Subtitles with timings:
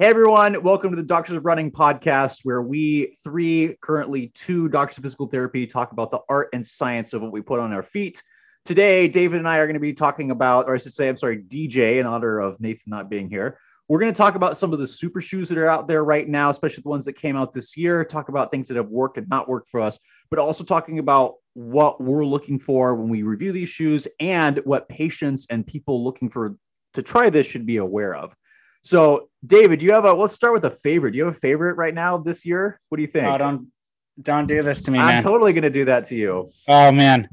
[0.00, 4.96] Hey everyone, welcome to the Doctors of Running podcast, where we three, currently two doctors
[4.96, 7.82] of physical therapy, talk about the art and science of what we put on our
[7.82, 8.22] feet.
[8.64, 11.18] Today, David and I are going to be talking about, or I should say, I'm
[11.18, 13.58] sorry, DJ, in honor of Nathan not being here.
[13.88, 16.26] We're going to talk about some of the super shoes that are out there right
[16.26, 19.18] now, especially the ones that came out this year, talk about things that have worked
[19.18, 19.98] and not worked for us,
[20.30, 24.88] but also talking about what we're looking for when we review these shoes and what
[24.88, 26.56] patients and people looking for
[26.94, 28.34] to try this should be aware of.
[28.82, 30.12] So, David, do you have a?
[30.12, 31.12] Let's start with a favorite.
[31.12, 32.80] Do you have a favorite right now this year?
[32.88, 33.26] What do you think?
[33.26, 33.68] Oh, don't
[34.22, 35.22] don't do this to me, I'm man.
[35.22, 36.50] totally going to do that to you.
[36.68, 37.28] oh man,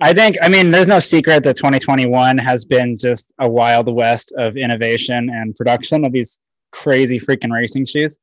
[0.00, 4.32] I think I mean there's no secret that 2021 has been just a wild west
[4.38, 6.38] of innovation and production of these
[6.72, 8.18] crazy freaking racing shoes.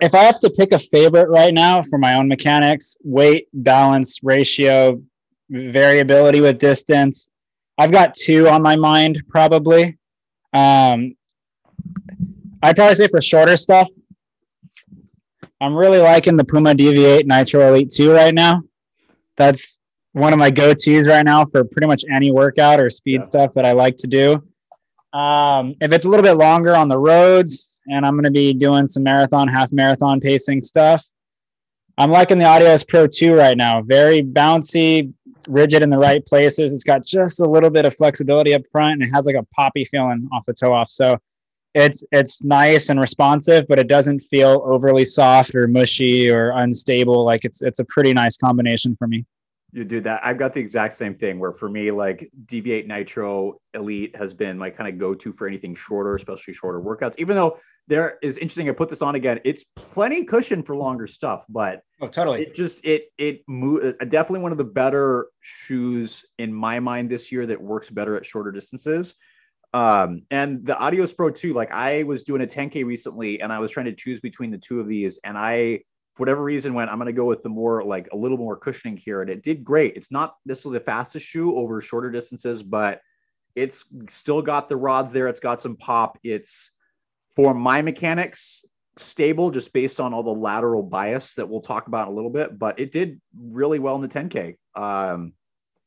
[0.00, 4.18] If I have to pick a favorite right now for my own mechanics, weight, balance,
[4.22, 5.02] ratio,
[5.50, 7.28] variability with distance,
[7.76, 9.98] I've got two on my mind probably.
[10.52, 11.14] Um,
[12.62, 13.88] I'd probably say for shorter stuff,
[15.60, 18.62] I'm really liking the Puma Deviate Nitro Elite 2 right now.
[19.36, 19.78] That's
[20.12, 23.26] one of my go-tos right now for pretty much any workout or speed Yeah.
[23.26, 24.42] stuff that I like to do.
[25.16, 28.52] Um, if it's a little bit longer on the roads and I'm going to be
[28.54, 31.04] doing some marathon, half marathon pacing stuff,
[31.98, 33.82] I'm liking the Adios Pro 2 right now.
[33.82, 35.12] Very bouncy,
[35.48, 36.72] rigid in the right places.
[36.72, 39.46] It's got just a little bit of flexibility up front and it has like a
[39.54, 40.90] poppy feeling off the toe off.
[40.90, 41.18] So
[41.74, 47.24] it's it's nice and responsive, but it doesn't feel overly soft or mushy or unstable.
[47.24, 49.24] Like it's it's a pretty nice combination for me.
[49.72, 50.24] You do that.
[50.24, 54.58] I've got the exact same thing where for me, like Deviate Nitro Elite has been
[54.58, 57.14] my kind of go to for anything shorter, especially shorter workouts.
[57.18, 59.40] Even though there is interesting, I put this on again.
[59.44, 62.42] It's plenty cushion for longer stuff, but Oh, totally.
[62.42, 67.30] it just it it move definitely one of the better shoes in my mind this
[67.30, 69.14] year that works better at shorter distances.
[69.72, 73.60] Um, and the Adios Pro 2, like I was doing a 10K recently and I
[73.60, 75.82] was trying to choose between the two of these, and I
[76.20, 78.98] for whatever reason went, I'm gonna go with the more like a little more cushioning
[78.98, 79.96] here, and it did great.
[79.96, 83.00] It's not necessarily the fastest shoe over shorter distances, but
[83.56, 86.72] it's still got the rods there, it's got some pop, it's
[87.36, 88.66] for my mechanics
[88.96, 92.58] stable just based on all the lateral bias that we'll talk about a little bit,
[92.58, 94.58] but it did really well in the 10K.
[94.74, 95.32] Um,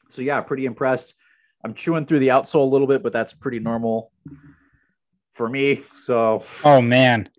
[0.10, 1.14] so yeah, pretty impressed.
[1.64, 4.12] I'm chewing through the outsole a little bit, but that's pretty normal
[5.34, 5.84] for me.
[5.94, 7.30] So Oh man.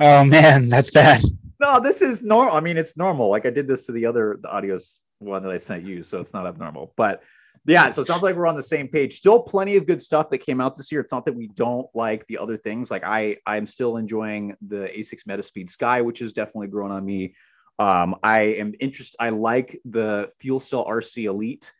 [0.00, 1.22] Oh man, that's bad.
[1.60, 2.54] No, this is normal.
[2.54, 3.28] I mean, it's normal.
[3.28, 6.20] Like I did this to the other the adios one that I sent you, so
[6.20, 6.94] it's not abnormal.
[6.96, 7.22] But
[7.66, 9.12] yeah, so it sounds like we're on the same page.
[9.12, 11.02] Still plenty of good stuff that came out this year.
[11.02, 12.90] It's not that we don't like the other things.
[12.90, 17.34] Like I, I'm still enjoying the Asics Metaspeed Sky, which is definitely growing on me.
[17.78, 19.16] Um, I am interested.
[19.20, 21.72] I like the Fuel Cell RC Elite.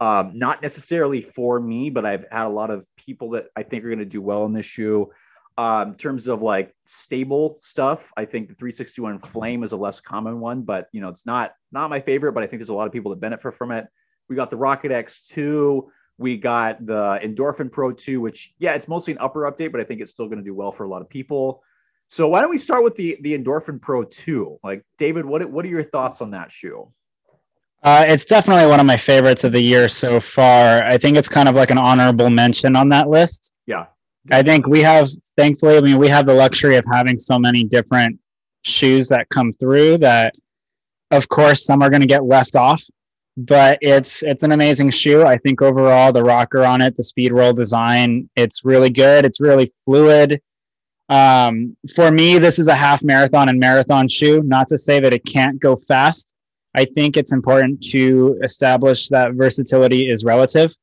[0.00, 3.84] Um, not necessarily for me, but I've had a lot of people that I think
[3.84, 5.10] are going to do well in this shoe.
[5.58, 9.98] Um, in terms of like stable stuff, I think the 361 Flame is a less
[9.98, 12.74] common one, but you know, it's not not my favorite, but I think there's a
[12.74, 13.88] lot of people that benefit from it.
[14.28, 15.82] We got the Rocket X2,
[16.16, 19.84] we got the Endorphin Pro 2, which yeah, it's mostly an upper update, but I
[19.84, 21.64] think it's still going to do well for a lot of people.
[22.06, 24.60] So why don't we start with the the Endorphin Pro 2?
[24.62, 26.92] Like David, what what are your thoughts on that shoe?
[27.82, 30.84] Uh, it's definitely one of my favorites of the year so far.
[30.84, 33.52] I think it's kind of like an honorable mention on that list.
[33.66, 33.86] Yeah.
[34.30, 37.64] I think we have, thankfully, I mean, we have the luxury of having so many
[37.64, 38.18] different
[38.62, 40.34] shoes that come through that,
[41.10, 42.82] of course, some are going to get left off.
[43.36, 45.22] But it's it's an amazing shoe.
[45.24, 49.24] I think overall the rocker on it, the speed roll design, it's really good.
[49.24, 50.42] It's really fluid.
[51.08, 54.42] Um, for me, this is a half marathon and marathon shoe.
[54.42, 56.34] Not to say that it can't go fast.
[56.74, 60.74] I think it's important to establish that versatility is relative.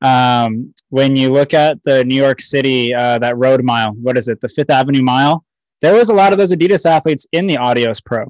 [0.00, 4.28] Um, when you look at the New York City, uh, that road mile, what is
[4.28, 5.44] it, the Fifth Avenue mile?
[5.80, 8.24] There was a lot of those Adidas athletes in the Adios Pro,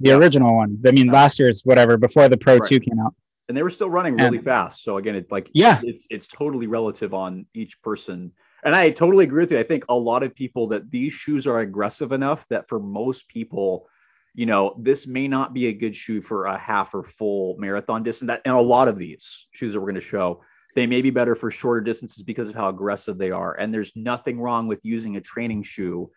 [0.00, 0.16] the Yeah.
[0.16, 0.78] original one.
[0.86, 1.12] I mean, Yeah.
[1.12, 2.62] last year's whatever before the Pro Right.
[2.64, 3.14] Two came out.
[3.48, 4.84] and they were still running really fast.
[4.84, 5.80] So again, it's like Yeah.
[5.82, 8.30] it's it's totally relative on each person.
[8.62, 9.58] And I totally agree with you.
[9.58, 13.26] I think a lot of people that these shoes are aggressive enough that for most
[13.26, 13.88] people,
[14.36, 18.04] you know, this may not be a good shoe for a half or full marathon
[18.04, 18.28] distance.
[18.28, 20.42] That and a lot of these shoes that we're going to show,
[20.74, 23.54] they may be better for shorter distances because of how aggressive they are.
[23.54, 26.10] And there's nothing wrong with using a training shoe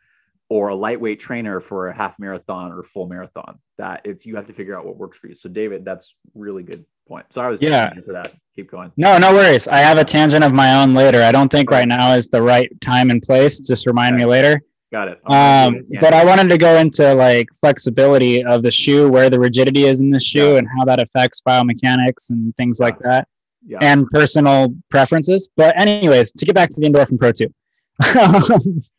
[0.49, 3.57] or a lightweight trainer for a half marathon or full marathon.
[3.77, 5.35] That it's you have to figure out what works for you.
[5.35, 7.25] So David, that's really good point.
[7.33, 7.93] Sorry, I was Yeah.
[8.05, 8.33] for that.
[8.55, 8.91] Keep going.
[8.97, 9.67] No, no worries.
[9.67, 11.23] I have a tangent of my own later.
[11.23, 13.59] I don't think right now is the right time and place.
[13.59, 14.61] Just remind me later.
[14.91, 15.13] Got it.
[15.25, 15.33] Um,
[15.73, 16.01] gonna do it.
[16.01, 20.01] but I wanted to go into like flexibility of the shoe, where the rigidity is
[20.01, 20.57] in the shoe, Yeah.
[20.59, 23.27] and how that affects biomechanics and things like that,
[23.65, 23.79] yeah.
[23.81, 25.49] and personal preferences.
[25.55, 27.53] But anyways, to get back to the Endorphin Pro 2.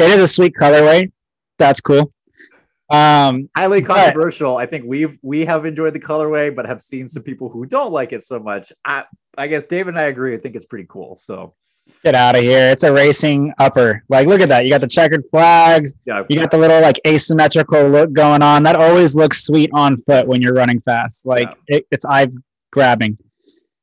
[0.00, 1.12] It is a sweet colorway.
[1.58, 2.10] That's cool.
[2.88, 4.54] Um, highly controversial.
[4.54, 7.66] But, I think we've we have enjoyed the colorway, but have seen some people who
[7.66, 8.72] don't like it so much.
[8.82, 9.04] I
[9.36, 10.34] I guess Dave and I agree.
[10.34, 11.16] I think it's pretty cool.
[11.16, 11.52] So
[12.02, 12.70] get out of here.
[12.70, 14.02] It's a racing upper.
[14.08, 14.64] Like, look at that.
[14.64, 15.92] You got the checkered flags.
[16.06, 16.24] Yeah.
[16.30, 18.62] You got the little like asymmetrical look going on.
[18.62, 21.26] That always looks sweet on foot when you're running fast.
[21.26, 21.76] Like yeah.
[21.76, 22.28] it, it's eye
[22.72, 23.18] grabbing.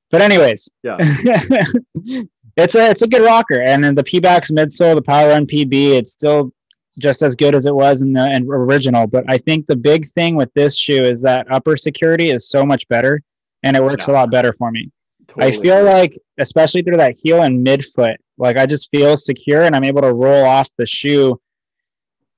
[0.09, 0.97] But anyways, yeah.
[0.99, 3.61] it's a it's a good rocker.
[3.61, 6.51] And then the Pebax midsole, the Power Run PB, it's still
[6.99, 9.07] just as good as it was in the in original.
[9.07, 12.65] But I think the big thing with this shoe is that upper security is so
[12.65, 13.21] much better
[13.63, 14.13] and it works yeah.
[14.13, 14.91] a lot better for me.
[15.27, 15.57] Totally.
[15.57, 19.75] I feel like, especially through that heel and midfoot, like I just feel secure and
[19.75, 21.39] I'm able to roll off the shoe.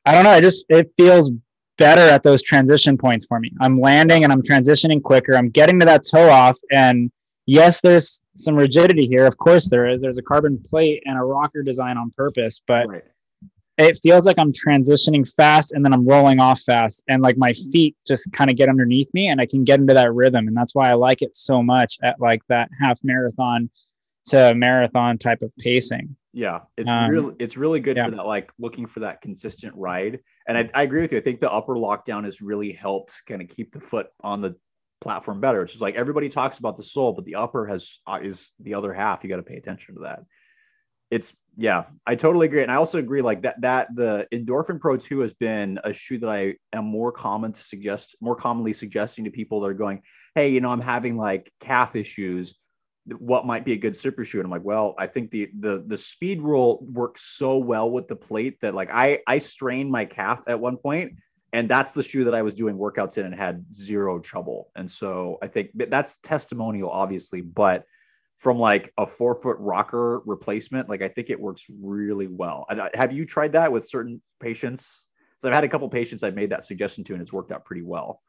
[0.06, 0.32] I don't know.
[0.32, 1.30] I just, it feels
[1.78, 3.52] better at those transition points for me.
[3.62, 5.36] I'm landing and I'm transitioning quicker.
[5.36, 6.58] I'm getting to that toe off.
[6.72, 7.12] And
[7.50, 9.26] yes, there's some rigidity here.
[9.26, 10.02] Of course, there is.
[10.02, 13.04] There's a carbon plate and a rocker design on purpose, but right
[13.80, 17.54] it feels like I'm transitioning fast and then I'm rolling off fast and like my
[17.72, 20.56] feet just kind of get underneath me and I can get into that rhythm and
[20.56, 23.70] that's why I like it so much at like that half marathon
[24.28, 26.16] to marathon type of pacing.
[26.34, 28.06] Yeah, it's um, really it's really good yeah.
[28.06, 30.20] for that like looking for that consistent ride.
[30.48, 31.18] And I, I agree with you.
[31.18, 34.56] I think the upper lockdown has really helped kind of keep the foot on the
[35.02, 35.62] platform better.
[35.62, 38.74] It's just like everybody talks about the sole, but the upper has uh, is the
[38.74, 39.24] other half.
[39.24, 40.22] You got to pay attention to that
[41.12, 42.62] it's yeah, I totally agree.
[42.62, 46.18] And I also agree like that that the Endorphin Pro 2 has been a shoe
[46.20, 50.02] that I am more common to suggest more commonly suggesting to people that are going,
[50.36, 52.54] hey, you know, I'm having like calf issues.
[53.18, 54.40] What might be a good super shoe?
[54.40, 58.08] And I'm like, well, I think the the the speed roll works so well with
[58.08, 61.14] the plate that like I I strained my calf at one point
[61.54, 64.70] and that's the shoe that I was doing workouts in and had zero trouble.
[64.76, 67.86] And so I think that's testimonial, obviously, but
[68.38, 72.66] from like a forefoot rocker replacement, like I think it works really well.
[72.70, 75.04] And uh, have you tried that with certain patients?
[75.40, 77.66] So I've had a couple patients I've made that suggestion to, and it's worked out
[77.66, 78.22] pretty well.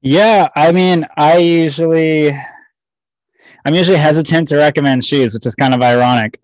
[0.00, 2.30] Yeah, I mean, I usually,
[3.64, 6.38] I'm usually hesitant to recommend shoes, which is kind of ironic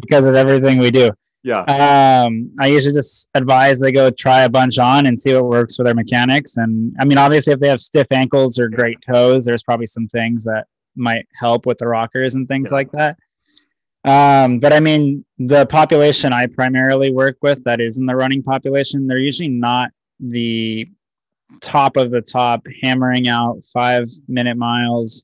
[0.00, 1.10] because of everything we do.
[1.42, 1.60] Yeah.
[1.60, 5.76] Um, I usually just advise they go try a bunch on and see what works
[5.76, 6.56] for their mechanics.
[6.56, 10.08] And I mean, obviously, if they have stiff ankles or great toes, there's probably some
[10.08, 10.64] things that
[10.96, 12.74] might help with the rockers and things yeah.
[12.74, 13.16] like that.
[14.04, 18.42] Um, but I mean, the population I primarily work with that is in the running
[18.42, 20.88] population, they're usually not the
[21.60, 25.22] top of the top hammering out five minute miles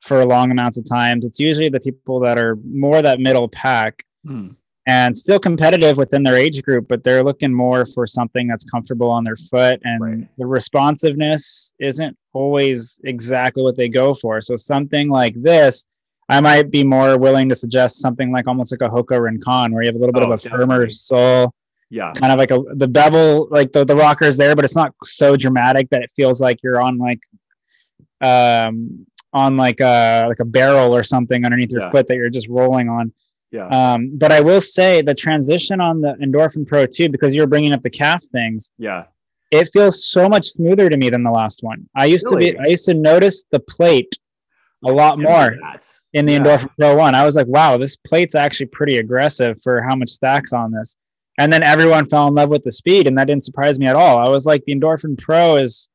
[0.00, 1.26] for long amounts of times.
[1.26, 4.04] It's usually the people that are more that middle pack.
[4.26, 4.48] Hmm
[4.88, 9.10] and still competitive within their age group, but they're looking more for something that's comfortable
[9.10, 9.78] on their foot.
[9.84, 10.28] And right.
[10.38, 14.40] the responsiveness isn't always exactly what they go for.
[14.40, 15.84] So something like this,
[16.30, 19.82] I might be more willing to suggest something like almost like a Hoka Rincon, where
[19.82, 20.66] you have a little bit oh, of a definitely.
[20.66, 21.54] firmer sole.
[21.90, 22.12] Yeah.
[22.14, 24.94] Kind of like a the bevel, like the, the rocker is there, but it's not
[25.04, 27.20] so dramatic that it feels like you're on like
[28.22, 31.90] um on like a like a barrel or something underneath your yeah.
[31.90, 33.12] foot that you're just rolling on.
[33.50, 33.66] Yeah.
[33.68, 37.72] Um, but I will say the transition on the Endorphin Pro 2, because you're bringing
[37.72, 38.70] up the calf things.
[38.78, 39.04] Yeah.
[39.50, 41.88] It feels so much smoother to me than the last one.
[41.96, 42.52] I used really?
[42.52, 44.18] to be, I used to notice the plate
[44.84, 45.56] a lot more
[46.12, 46.40] in the yeah.
[46.40, 47.14] Endorphin Pro 1.
[47.14, 50.96] I was like, wow, this plate's actually pretty aggressive for how much stacks on this.
[51.38, 53.94] And then everyone fell in love with the speed, and that didn't surprise me at
[53.94, 54.18] all.
[54.18, 55.88] I was like, the Endorphin Pro is,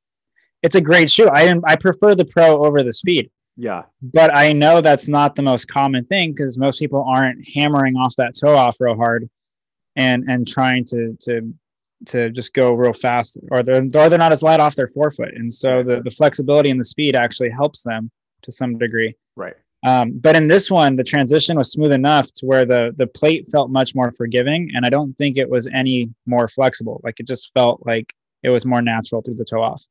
[0.63, 1.29] it's a great shoe.
[1.29, 3.29] I I prefer the Pro over the speed.
[3.55, 3.83] Yeah.
[4.01, 8.15] But I know that's not the most common thing because most people aren't hammering off
[8.17, 9.29] that toe off real hard
[9.95, 11.53] and and trying to to
[12.07, 15.33] to just go real fast or they're or they're not as light off their forefoot.
[15.35, 18.09] And so the, the flexibility and the speed actually helps them
[18.41, 19.15] to some degree.
[19.35, 19.55] Right.
[19.85, 23.47] Um, but in this one, the transition was smooth enough to where the the plate
[23.51, 27.01] felt much more forgiving, and I don't think it was any more flexible.
[27.03, 29.83] Like it just felt like it was more natural through the toe off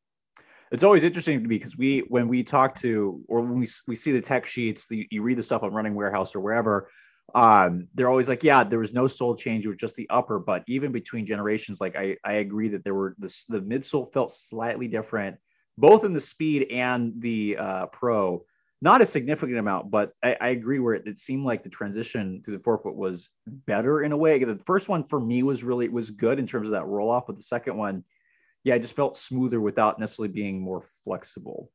[0.72, 3.94] it's always interesting to me because we when we talk to or when we, we
[3.94, 6.88] see the tech sheets the, you read the stuff on running warehouse or wherever
[7.34, 10.38] um, they're always like yeah there was no sole change with just the upper.
[10.38, 14.32] But even between generations like i i agree that there were the, the midsole felt
[14.32, 15.36] slightly different
[15.78, 18.44] both in the speed and the uh, pro.
[18.80, 22.42] Not a significant amount but i, I agree where it, it, seemed like the transition
[22.44, 24.42] through the forefoot was better in a way.
[24.42, 27.26] The first one for me was really was good in terms of that roll off
[27.26, 28.04] but the second one
[28.64, 31.70] yeah, I just felt smoother without necessarily being more flexible.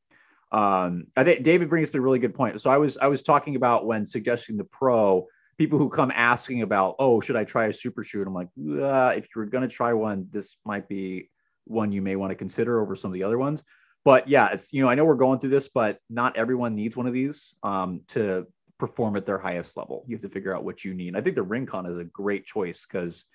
[0.52, 2.60] Um, I think David brings up a really good point.
[2.62, 5.28] So I was I was talking about when suggesting the pro,
[5.58, 8.22] people who come asking about, oh, should I try a super shoe?
[8.22, 8.50] I'm like,
[8.82, 11.30] uh, if you're going to try one, this might be
[11.66, 13.64] one you may want to consider over some of the other ones.
[14.06, 16.96] But yeah, it's you know I know we're going through this, but not everyone needs
[16.96, 20.06] one of these um, to perform at their highest level.
[20.08, 21.18] You have to figure out what you need.
[21.18, 23.26] I think the Rincon is a great choice because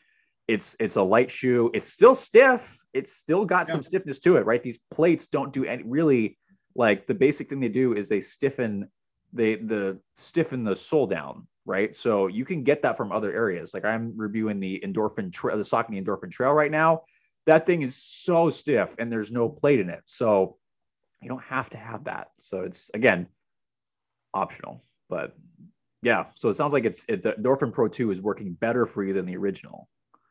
[0.49, 1.71] it's it's a light shoe.
[1.75, 2.82] It's still stiff.
[2.93, 3.73] It's still got Yeah.
[3.73, 4.63] some stiffness to it, right?
[4.63, 6.39] These plates don't do any really
[6.75, 8.89] like the basic thing they do is they stiffen
[9.33, 11.97] they the stiffen the sole down, right?
[11.97, 13.73] So you can get that from other areas.
[13.73, 17.03] Like I'm reviewing the endorphin trail, the Saucony endorphin trail right now.
[17.47, 20.03] That thing is so stiff and there's no plate in it.
[20.05, 20.59] So
[21.23, 22.29] you don't have to have that.
[22.39, 23.27] So it's again
[24.35, 24.83] optional.
[25.09, 25.35] But
[26.03, 29.05] yeah, so it sounds like it's it, the Endorphin Pro 2 is working better for
[29.05, 29.89] you than the original.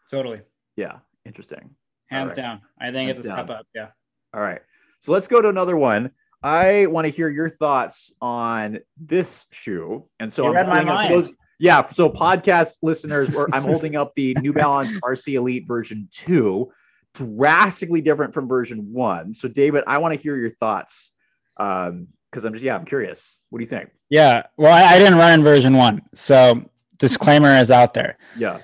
[0.09, 0.41] Totally.
[0.75, 1.75] Yeah, interesting.
[2.11, 2.35] Hands right.
[2.35, 2.61] down.
[2.79, 3.45] I think Hands it's a down.
[3.47, 3.65] step up.
[3.73, 3.87] Yeah.
[4.33, 4.61] All right.
[4.99, 6.11] So let's go to another one.
[6.43, 10.07] I want to hear your thoughts on this shoe.
[10.19, 11.13] And so You I'm read my holding up mind.
[11.13, 11.87] those- yeah.
[11.91, 16.71] So podcast listeners, or I'm holding up the New Balance RC Elite version two,
[17.13, 19.33] drastically different from version one.
[19.35, 21.11] So David, I want to hear your thoughts.
[21.57, 23.43] Um, because I'm just yeah, I'm curious.
[23.49, 23.89] What do you think?
[24.09, 24.43] Yeah.
[24.57, 26.01] Well, I, I didn't run in version one.
[26.13, 26.63] So
[26.97, 28.17] disclaimer is out there.
[28.37, 28.59] Yeah.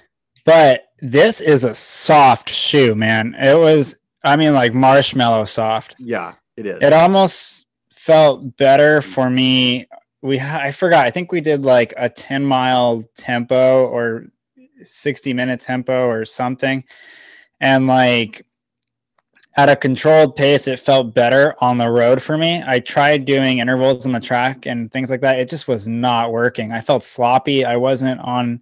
[0.47, 3.35] But this is a soft shoe, man.
[3.37, 5.97] It was, I mean, like marshmallow soft.
[5.99, 6.81] Yeah, it is.
[6.81, 9.87] It almost felt better for me.
[10.21, 11.05] We, ha- I forgot.
[11.05, 14.27] I think we did like a 10 mile tempo or
[14.81, 16.85] 60 minute tempo or something.
[17.59, 18.45] And like
[19.57, 22.63] at a controlled pace, it felt better on the road for me.
[22.65, 25.39] I tried doing intervals on the track and things like that.
[25.39, 26.71] It just was not working.
[26.71, 27.65] I felt sloppy.
[27.65, 28.61] I wasn't on,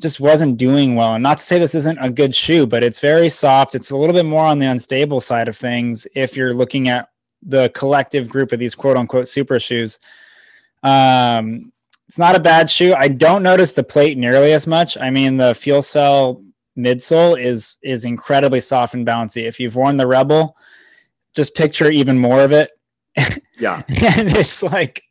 [0.00, 1.14] just wasn't doing well.
[1.14, 3.74] And not to say this isn't a good shoe, but it's very soft.
[3.74, 7.10] It's a little bit more on the unstable side of things if you're looking at
[7.42, 10.00] the collective group of these quote unquote super shoes.
[10.82, 11.72] Um,
[12.08, 12.94] it's not a bad shoe.
[12.94, 14.98] I don't notice the plate nearly as much.
[14.98, 16.42] I mean, the fuel cell
[16.76, 19.44] midsole is is incredibly soft and bouncy.
[19.44, 20.56] If you've worn the Rebel,
[21.34, 22.70] just picture even more of it.
[23.58, 23.82] yeah.
[23.88, 25.02] and it's like,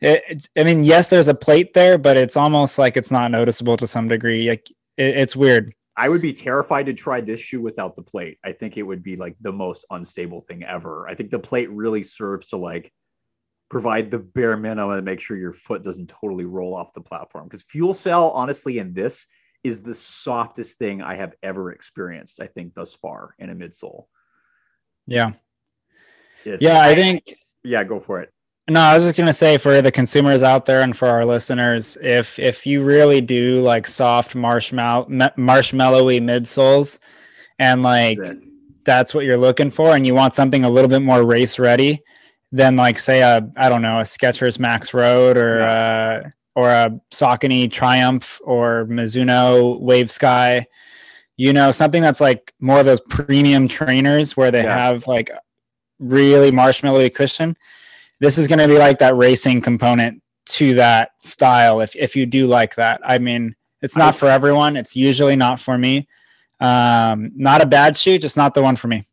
[0.00, 3.76] it, I mean, yes, there's a plate there, but it's almost like it's not noticeable
[3.76, 4.48] to some degree.
[4.48, 5.74] Like it, it's weird.
[5.96, 8.38] I would be terrified to try this shoe without the plate.
[8.44, 11.06] I think it would be like the most unstable thing ever.
[11.08, 12.92] I think the plate really serves to like
[13.70, 17.44] provide the bare minimum and make sure your foot doesn't totally roll off the platform.
[17.44, 19.26] Because fuel cell, honestly, in this
[19.62, 24.06] is the softest thing I have ever experienced, I think, thus far in a midsole.
[25.06, 25.32] Yeah,
[26.44, 26.80] It's, yeah.
[26.80, 28.33] I think yeah, go for it.
[28.66, 31.98] No, I was just gonna say for the consumers out there and for our listeners,
[32.00, 36.98] if if you really do like soft marshmallow marshmallowy midsoles,
[37.58, 38.40] and like That's
[38.84, 42.02] that's what you're looking for, and you want something a little bit more race ready,
[42.52, 46.98] than like say a I don't know a Skechers Max Road or uh or a
[47.12, 50.66] Saucony Triumph or Mizuno Wave Sky,
[51.36, 54.78] you know something that's like more of those premium trainers where they Yeah.
[54.78, 55.30] have like
[55.98, 57.56] really marshmallowy cushion
[58.20, 62.26] this is going to be like that racing component to that style if, if you
[62.26, 66.06] do like that i mean it's not for everyone it's usually not for me
[66.60, 69.04] um not a bad shoe just not the one for me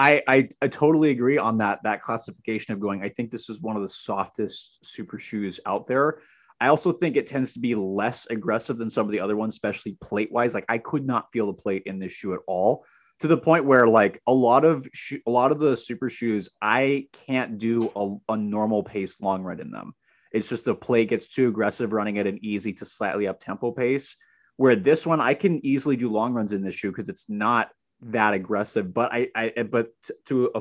[0.00, 3.02] I, I I totally agree on that that classification of going.
[3.02, 6.20] I think this is one of the softest super shoes out there.
[6.58, 9.52] I also think it tends to be less aggressive than some of the other ones,
[9.52, 10.54] especially plate wise.
[10.54, 12.86] Like I could not feel the plate in this shoe at all,
[13.20, 16.48] to the point where like a lot of sho- a lot of the super shoes,
[16.60, 19.94] I can't do a, a normal pace long run in them.
[20.32, 23.72] It's just the plate gets too aggressive running at an easy to slightly up tempo
[23.72, 24.16] pace.
[24.56, 27.70] Where this one, I can easily do long runs in this shoe because it's not
[28.02, 28.92] that aggressive.
[28.92, 30.52] But I, I eh, but t- to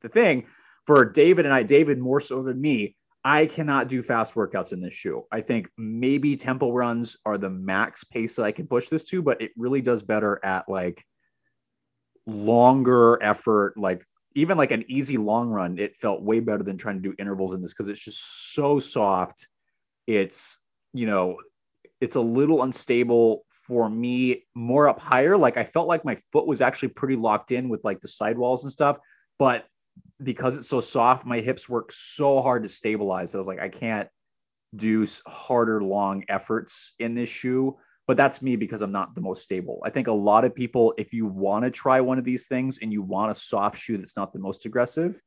[0.00, 0.46] the thing
[0.86, 4.80] for David and I, David more so than me, I cannot do fast workouts in
[4.80, 5.24] this shoe.
[5.30, 9.22] I think maybe tempo runs are the max pace that I can push this to,
[9.22, 11.04] but it really does better at like
[12.26, 15.78] longer effort, like even like an easy long run.
[15.78, 18.78] It felt way better than trying to do intervals in this because it's just so
[18.78, 19.48] soft.
[20.06, 20.58] It's
[20.92, 21.38] you know,
[22.00, 25.36] it's a little unstable for me more up higher.
[25.36, 28.64] Like I felt like my foot was actually pretty locked in with like the sidewalls
[28.64, 28.98] and stuff,
[29.38, 29.66] but
[30.22, 33.34] because it's so soft, my hips work so hard to stabilize.
[33.34, 34.08] I was like, I can't
[34.74, 37.76] do harder, long efforts in this shoe.
[38.06, 39.80] But that's me because I'm not the most stable.
[39.84, 42.78] I think a lot of people, if you want to try one of these things
[42.82, 45.20] and you want a soft shoe that's not the most aggressive,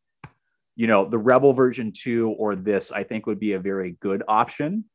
[0.75, 4.23] you know, the Rebel version two or this, I think would be a very good
[4.27, 4.85] option.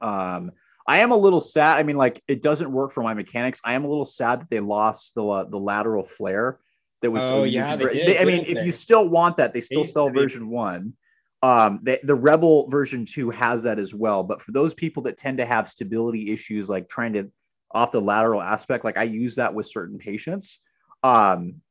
[0.00, 0.52] Um,
[0.86, 1.78] I am a little sad.
[1.78, 3.60] I mean, like it doesn't work for my mechanics.
[3.64, 6.58] I am a little sad that they lost the uh, the lateral flare
[7.02, 9.60] that was so Oh, yeah, they did, I mean, if you still want that, they
[9.60, 10.94] still used sell version one.
[11.42, 14.22] Um, the, the Rebel version two has that as well.
[14.22, 17.30] But for those people that tend to have stability issues, like trying to
[17.72, 20.58] off the lateral aspect, like I use that with certain patients.
[21.02, 21.62] Um,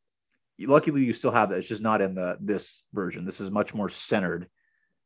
[0.59, 1.57] luckily you still have that.
[1.57, 3.25] It's just not in the this version.
[3.25, 4.49] This is much more centered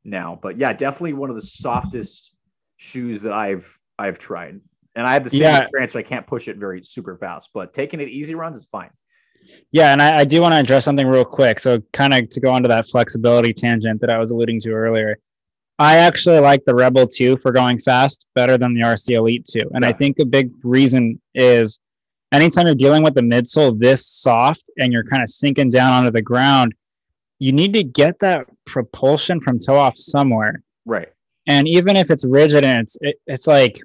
[0.03, 0.39] now.
[0.41, 2.33] But yeah, definitely one of the softest
[2.77, 4.61] shoes that I've I've tried.
[4.95, 5.61] And I have the same Yeah.
[5.61, 7.49] experience, so I can't push it very super fast.
[7.53, 8.91] But taking it easy runs is fine.
[9.71, 11.59] Yeah, and I, I do want to address something real quick.
[11.59, 15.17] So, kind of to go onto that flexibility tangent that I was alluding to earlier,
[15.79, 19.71] I actually like the Rebel 2 for going fast better than the RC Elite 2.
[19.73, 21.79] And I think a big reason is
[22.31, 26.11] anytime you're dealing with the midsole this soft and you're kind of sinking down onto
[26.11, 26.73] the ground,
[27.39, 30.61] you need to get that propulsion from toe off somewhere.
[30.85, 31.09] Right.
[31.47, 33.81] And even if it's rigid and it's it, it's like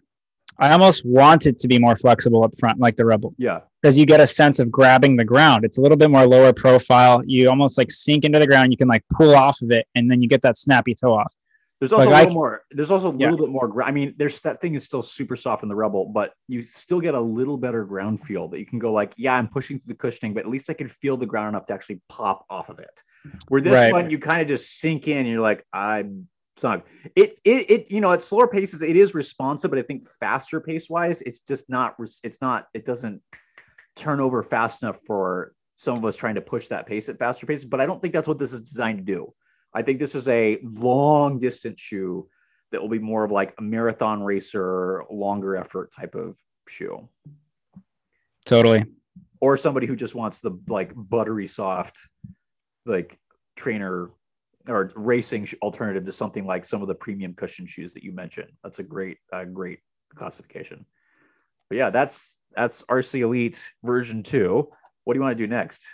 [0.58, 3.60] I almost want it to be more flexible up front, like the Rebel Yeah.
[3.80, 5.64] because you get a sense of grabbing the ground.
[5.64, 7.22] It's a little bit more lower profile.
[7.26, 8.72] You almost like sink into the ground.
[8.72, 11.32] You can like pull off of it, and then you get that snappy toe off.
[11.80, 12.62] There's also Like, a I little c- more.
[12.72, 13.30] There's also a Yeah.
[13.30, 13.68] little bit more.
[13.68, 16.60] gra- I mean, there's that thing is still super soft in the Rebel, but you
[16.62, 19.78] still get a little better ground feel that you can go like, yeah, I'm pushing
[19.78, 22.44] through the cushioning, but at least I can feel the ground enough to actually pop
[22.50, 23.00] off of it.
[23.46, 23.92] Where this Right.
[23.92, 25.18] one, you kind of just sink in.
[25.18, 26.26] And you're like, I'm
[26.58, 26.84] sunk.
[27.16, 30.60] It, it, it, you know, at slower paces, it is responsive, but I think faster
[30.60, 31.96] pace wise, it's just not.
[32.22, 32.68] It's not.
[32.74, 33.22] It doesn't
[33.96, 37.46] turn over fast enough for some of us trying to push that pace at faster
[37.46, 37.64] paces.
[37.64, 39.32] But I don't think that's what this is designed to do.
[39.74, 42.28] I think this is a long distance shoe
[42.72, 46.36] that will be more of like a marathon racer, longer effort type of
[46.68, 47.08] shoe,
[48.44, 48.84] Totally.
[49.40, 51.98] or somebody who just wants the like buttery soft,
[52.84, 53.18] like
[53.56, 54.10] trainer
[54.68, 58.50] or racing alternative to something like some of the premium cushion shoes that you mentioned.
[58.62, 59.80] That's a great, uh, great
[60.14, 60.84] classification.
[61.68, 64.68] But yeah, that's that's RC Elite version two.
[65.04, 65.86] What do you want to do next?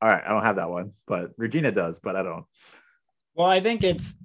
[0.00, 2.44] All right, I don't have that one, but Regina does, but I don't.
[3.34, 4.16] Well, I think it's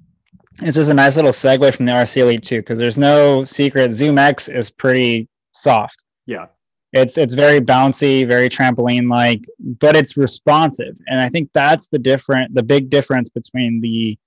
[0.62, 3.92] it's just a nice little segue from the RC Elite 2 because there's no secret.
[3.92, 6.04] Zoom X is pretty soft.
[6.26, 6.48] Yeah,
[6.94, 10.96] It's it's very bouncy, very trampoline like, but it's responsive.
[11.08, 14.17] And I think that's the different the big difference between the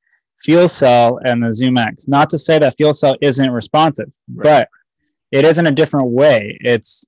[0.43, 2.07] fuel cell and the Zoom X.
[2.09, 4.45] Not to say that fuel cell isn't responsive, Right.
[4.45, 4.69] but
[5.39, 6.59] it is in a different way.
[6.61, 7.05] It's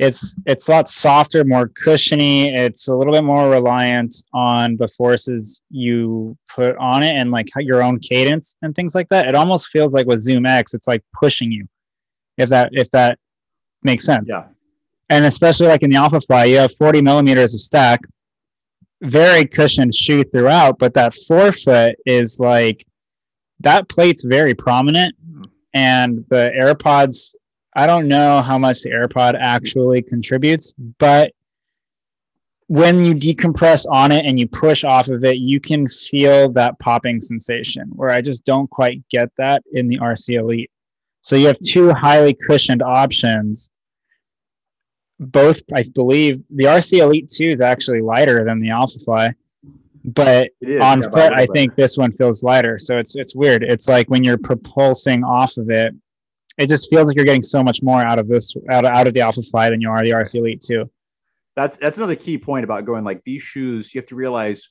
[0.00, 2.52] it's it's a lot softer, more cushiony.
[2.52, 7.48] It's a little bit more reliant on the forces you put on it and like
[7.58, 9.28] your own cadence and things like that.
[9.28, 11.66] It almost feels like with Zoom X, it's like pushing you.
[12.36, 13.18] If that if that
[13.82, 14.46] makes sense yeah,
[15.10, 18.00] and especially like in the alpha fly you have 40 millimeters of stack
[19.02, 22.86] very cushioned shoe throughout but that forefoot is like
[23.60, 25.14] that plate's very prominent.
[25.72, 27.34] And the airpods
[27.74, 31.32] i don't know how much the airpod actually contributes but
[32.68, 36.78] when you decompress on it and you push off of it you can feel that
[36.78, 40.70] popping sensation where i just don't quite get that in the rc elite.
[41.22, 43.70] So you have two highly cushioned options
[45.20, 49.32] both i believe the rc elite 2 is actually lighter than the alpha fly
[50.04, 52.78] but is on yeah, foot i think this one feels lighter.
[52.78, 53.62] So it's it's weird.
[53.62, 55.94] It's like when you're propulsing off of it
[56.58, 59.06] it just feels like you're getting so much more out of this out of, out
[59.06, 60.88] of the alpha fly than you are the rc elite 2
[61.56, 64.70] that's that's another key point about going like these shoes you have to realize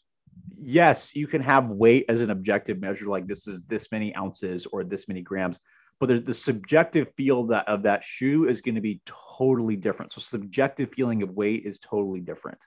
[0.57, 4.65] yes you can have weight as an objective measure like this is this many ounces
[4.67, 5.59] or this many grams
[5.99, 9.75] but the, the subjective feel of that of that shoe is going to be totally
[9.75, 12.65] different so subjective feeling of weight is totally different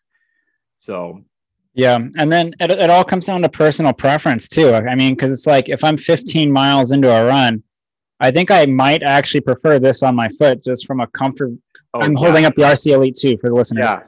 [0.78, 1.20] so
[1.74, 4.72] Yeah, and then it, it all comes down to personal preference too.
[4.72, 7.62] I mean, because it's like if I'm 15 miles into a run,
[8.18, 11.52] I think I might actually prefer this on my foot just from a comfort.
[11.92, 13.84] oh, I'm yeah, holding up the RC Elite 2 for the listeners.
[13.84, 14.02] yeah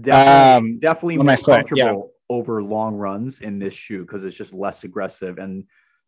[0.00, 1.94] definitely, Um, definitely more my foot, yeah.
[2.28, 5.64] over long runs in this shoe because it's just less aggressive and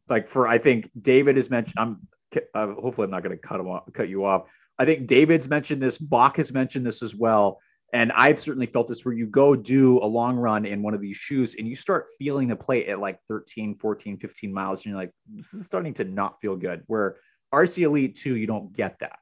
[0.09, 2.07] like for I think David has mentioned I'm
[2.55, 4.49] uh, hopefully I'm not going to cut him off, cut you off.
[4.79, 7.61] I think David's mentioned this, Bach has mentioned this as well.
[7.93, 11.01] And I've certainly felt this where you go do a long run in one of
[11.01, 14.81] these shoes and you start feeling the plate at like 13, 14, 15 miles.
[14.81, 16.85] And you're like, this is starting to not feel good.
[16.87, 17.17] Where
[17.53, 19.19] RC Elite 2, you don't get that.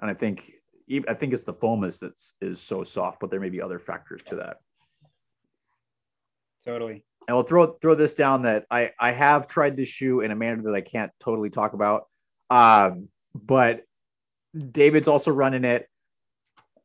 [0.00, 0.50] And I think
[1.08, 3.78] I think it's the foam is that's is so soft, but there may be other
[3.78, 4.56] factors to that.
[6.64, 7.04] Totally.
[7.26, 10.36] And we'll throw throw this down that I I have tried this shoe in a
[10.36, 12.08] manner that I can't totally talk about.
[12.54, 13.82] Um, but
[14.70, 15.88] David's also running it.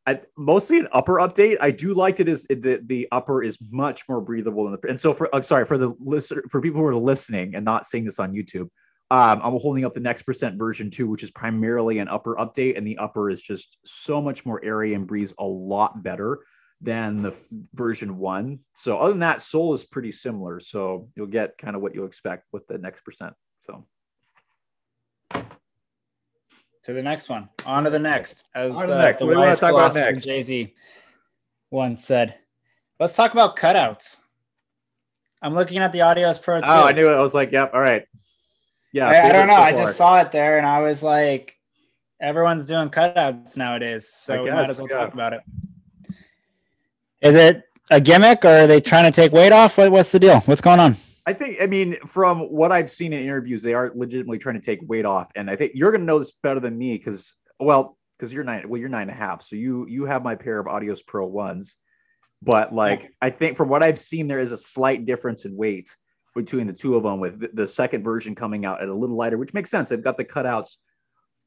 [0.08, 1.58] At mostly an upper update.
[1.62, 4.99] I do like it is the the upper is much more breathable than the and
[4.99, 8.05] so for uh, sorry for the listener for people who are listening and not seeing
[8.05, 8.69] this on YouTube.
[9.12, 12.75] Um, I'm holding up the next percent version two, which is primarily an upper update,
[12.75, 16.39] and the upper is just so much more airy and breathes a lot better
[16.82, 17.36] than the
[17.75, 18.60] version one.
[18.73, 20.60] So other than that, Soul is pretty similar.
[20.60, 23.34] So you'll get kind of what you'll expect with the next percent.
[23.62, 23.86] So
[26.85, 27.49] To the next one.
[27.65, 28.45] On to the next.
[28.55, 29.19] As the, the next.
[29.19, 30.19] the What do you wanna wise talk about philosopher?
[30.19, 30.73] Jay-Z
[31.71, 32.35] once said.
[32.99, 34.19] Let's talk about cutouts.
[35.41, 36.65] I'm looking at the Adios Pro 2.
[36.67, 37.13] oh, I knew it.
[37.13, 38.05] I was like, yep, all right.
[38.91, 39.55] Yeah, I, I don't know.
[39.55, 41.59] so I just saw it there and I was like,
[42.21, 44.97] Everyone's doing cutouts nowadays, so we might as well yeah.
[44.97, 45.41] talk about it.
[47.21, 49.77] Is it a gimmick, or are they trying to take weight off?
[49.77, 50.41] What, what's the deal?
[50.41, 50.97] What's going on?
[51.29, 54.61] I think, I mean, from what I've seen in interviews, they are legitimately trying to
[54.61, 57.35] take weight off, and I think you're going to know this better than me because,
[57.59, 60.33] well, because you're nine, well, you're nine and a half, so you you have my
[60.33, 61.77] pair of Adios Pro ones,
[62.41, 65.95] but like I think from what I've seen, there is a slight difference in weight
[66.35, 69.15] between the two of them, with the, the second version coming out at a little
[69.15, 69.89] lighter, which makes sense.
[69.89, 70.77] They've got the cutouts.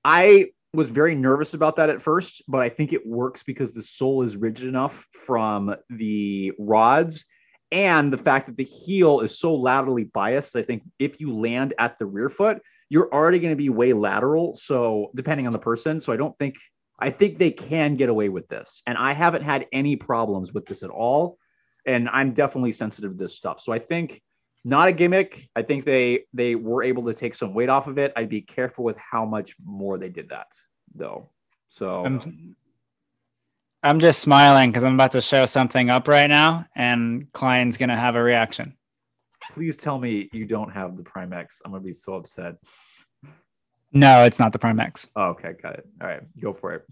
[0.05, 3.83] I was very nervous about that at first, but I think it works because the
[3.83, 7.25] sole is rigid enough from the rods
[7.73, 10.55] and the fact that the heel is so laterally biased.
[10.55, 13.95] I think if you land at the rear foot, you're already going to be way
[13.95, 14.55] lateral.
[14.55, 16.57] So depending on the person, so I don't think
[16.99, 20.67] I think they can get away with this, and I haven't had any problems with
[20.67, 21.39] this at all.
[21.85, 24.23] And I'm definitely sensitive to this stuff, so I think
[24.65, 25.49] not a gimmick.
[25.57, 28.13] I think they they were able to take some weight off of it.
[28.15, 30.53] I'd be careful with how much more they did that,
[30.95, 31.31] though.
[31.67, 32.55] So I'm,
[33.83, 37.97] I'm just smiling because I'm about to show something up right now, and Klein's gonna
[37.97, 38.77] have a reaction.
[39.53, 41.61] please tell me you don't have the Prime X.
[41.65, 42.55] I'm gonna be so upset.
[43.93, 45.09] No, it's not the Prime X.
[45.17, 45.87] Oh, okay, got it.
[46.01, 46.87] All right, go for it.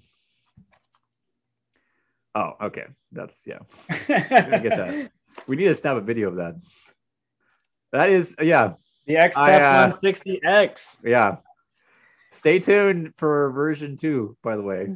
[2.35, 2.85] Oh, okay.
[3.13, 3.59] That's yeah.
[4.09, 5.11] Gonna get that.
[5.47, 6.57] We need to snap a video of that.
[7.93, 8.75] That is yeah,
[9.07, 11.01] The X I, uh, 160X.
[11.05, 11.37] yeah.
[12.31, 14.95] Stay tuned for version two, by the way.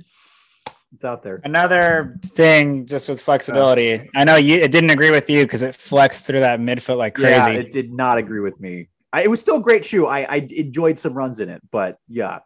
[0.94, 1.40] It's out there.
[1.42, 4.08] Another thing, just with flexibility.
[4.14, 4.54] I know you.
[4.58, 7.30] It didn't agree with you because it flexed through that midfoot like crazy.
[7.32, 8.88] Yeah, it did not agree with me.
[9.12, 10.06] I, it was still a great shoe.
[10.06, 12.38] I, I enjoyed some runs in it, but yeah,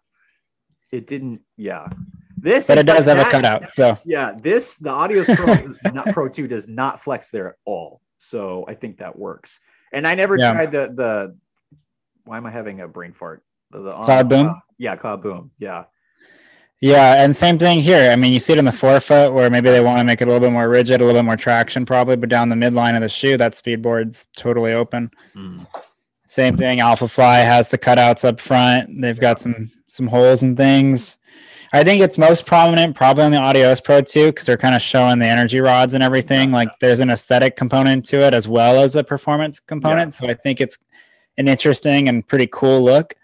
[0.90, 1.42] it didn't.
[1.58, 1.88] Yeah,
[2.38, 2.68] this.
[2.68, 3.74] but it does like have a that- cutout.
[3.74, 7.54] So Yeah, this the Adios Pro is not Pro Two does not flex there at
[7.66, 8.00] all.
[8.16, 9.60] So I think that works.
[9.92, 10.52] And I never Yeah.
[10.52, 11.36] tried the the.
[12.24, 13.42] Why am I having a brain fart?
[13.72, 14.46] The, the- Cloud Boom?
[14.48, 15.50] uh, yeah, Cloud Boom.
[15.58, 15.84] Yeah,
[16.80, 18.10] yeah, and same thing here.
[18.10, 20.24] I mean, you see it in the forefoot where maybe they want to make it
[20.24, 22.94] a little bit more rigid, a little bit more traction, probably, but down the midline
[22.94, 25.10] of the shoe, that speed board's totally open.
[25.34, 25.62] Hmm.
[26.28, 26.78] Same thing.
[26.80, 29.00] Alpha Fly has the cutouts up front.
[29.00, 31.18] They've got some some holes and things.
[31.72, 34.80] I think it's most prominent probably on the Adios Pro 2 because they're kind of
[34.80, 36.50] showing the energy rods and everything.
[36.50, 40.14] Like there's an aesthetic component to it as well as a performance component.
[40.14, 40.78] So I think it's
[41.36, 43.14] an interesting and pretty cool look.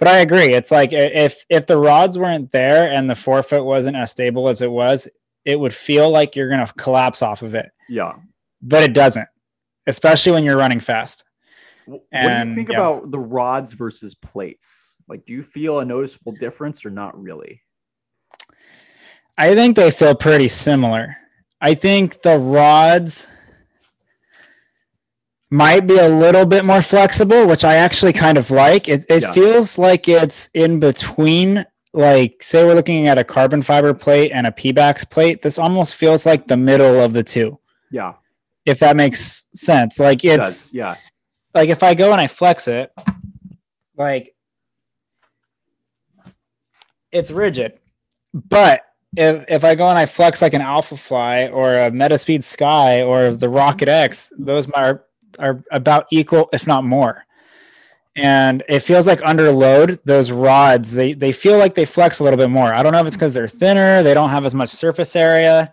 [0.00, 0.52] But I agree.
[0.54, 4.62] It's like if if the rods weren't there and the forefoot wasn't as stable as
[4.62, 5.06] it was,
[5.44, 7.70] it would feel like you're gonna collapse off of it.
[7.88, 8.14] yeah.
[8.62, 9.28] But it doesn't,
[9.86, 11.24] especially when you're running fast.
[11.86, 12.76] Wh- What do you think yeah.
[12.76, 14.96] about the rods versus plates?
[15.08, 17.60] Like, do you feel a noticeable difference or not really?
[19.38, 21.16] I think they feel pretty similar.
[21.60, 23.28] I think the rods
[25.50, 28.88] might be a little bit more flexible, which I actually kind of like.
[28.88, 29.32] It, it Yeah.
[29.32, 34.46] feels like it's in between, like, say we're looking at a carbon fiber plate and
[34.46, 35.42] a Pebax plate.
[35.42, 37.58] This almost feels like the middle of the two,
[37.90, 38.14] Yeah,
[38.64, 39.98] if that makes sense.
[39.98, 40.72] Like, it it's does.
[40.72, 40.94] Yeah,
[41.52, 42.92] like if I go and I flex it,
[43.96, 44.34] like
[47.10, 47.72] it's rigid.
[48.32, 48.82] But
[49.16, 53.02] if if I go and I flex like an Alpha Fly or a Metaspeed Sky
[53.02, 55.04] or the Rocket X, those are
[55.38, 57.24] are about equal, if not more.
[58.16, 62.24] And it feels like under load, those rods they they feel like they flex a
[62.24, 62.74] little bit more.
[62.74, 65.72] I don't know if it's because they're thinner, they don't have as much surface area,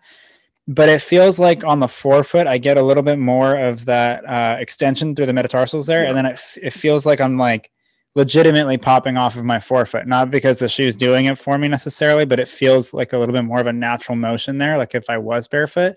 [0.67, 4.23] but it feels like on the forefoot I get a little bit more of that
[4.27, 6.09] uh, extension through the metatarsals there, Yeah.
[6.09, 7.71] and then it it feels like I'm like
[8.13, 12.25] legitimately popping off of my forefoot, not because the shoe's doing it for me necessarily,
[12.25, 15.09] but it feels like a little bit more of a natural motion there, like if
[15.09, 15.95] I was barefoot.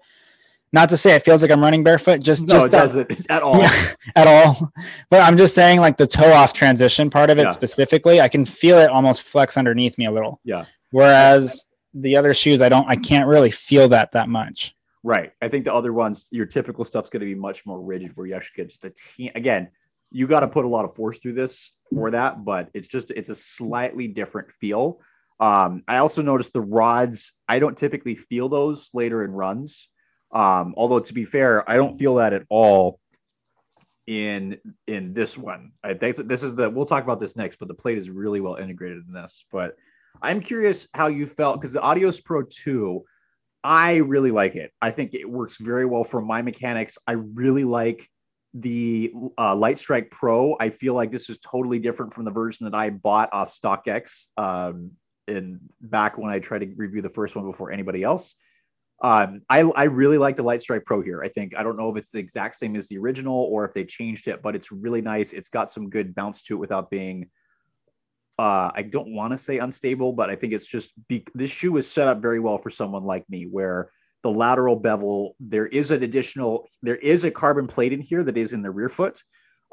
[0.73, 3.27] Not to say it feels like I'm running barefoot, just no, just it that- doesn't
[3.31, 3.59] at all.
[3.59, 4.73] yeah, at all.
[5.11, 7.49] But I'm just saying, like the toe off transition part of it Yeah.
[7.51, 10.41] specifically, I can feel it almost flex underneath me a little.
[10.45, 10.67] Yeah.
[10.93, 14.75] Whereas the other shoes, I don't, I can't really feel that that much.
[15.03, 15.33] Right.
[15.43, 18.27] I think the other ones, your typical stuff's going to be much more rigid, where
[18.27, 19.33] you actually get just a teen.
[19.35, 19.71] Again,
[20.13, 23.11] you got to put a lot of force through this for that, but it's just
[23.13, 25.01] it's a slightly different feel.
[25.41, 27.33] Um, I also noticed the rods.
[27.49, 29.89] I don't typically feel those later in runs.
[30.33, 33.01] Um, although to be fair, I don't feel that at all
[34.07, 35.73] in in this one.
[35.85, 36.69] I think this is the.
[36.69, 39.45] We'll talk about this next, but the plate is really well integrated in this.
[39.53, 39.77] But
[40.21, 43.05] I'm curious how you felt because the Adios Pro Two.
[43.63, 44.73] I really like it.
[44.81, 46.97] I think it works very well for my mechanics.
[47.07, 48.09] I really like
[48.55, 50.57] the uh, Light Strike Pro.
[50.59, 54.31] I feel like this is totally different from the version that I bought off StockX
[54.39, 54.93] um,
[55.29, 58.35] in back when I tried to review the first one before anybody else.
[59.03, 61.23] Um, I, I really like the Light Strike Pro here.
[61.23, 63.73] I think I don't know if it's the exact same as the original or if
[63.73, 65.33] they changed it, but it's really nice.
[65.33, 67.31] It's got some good bounce to it without being
[68.41, 71.77] uh, I don't want to say unstable, but I think it's just be- this shoe
[71.77, 73.91] is set up very well for someone like me, where
[74.23, 78.39] the lateral bevel there is an additional there is a carbon plate in here that
[78.39, 79.23] is in the rear foot,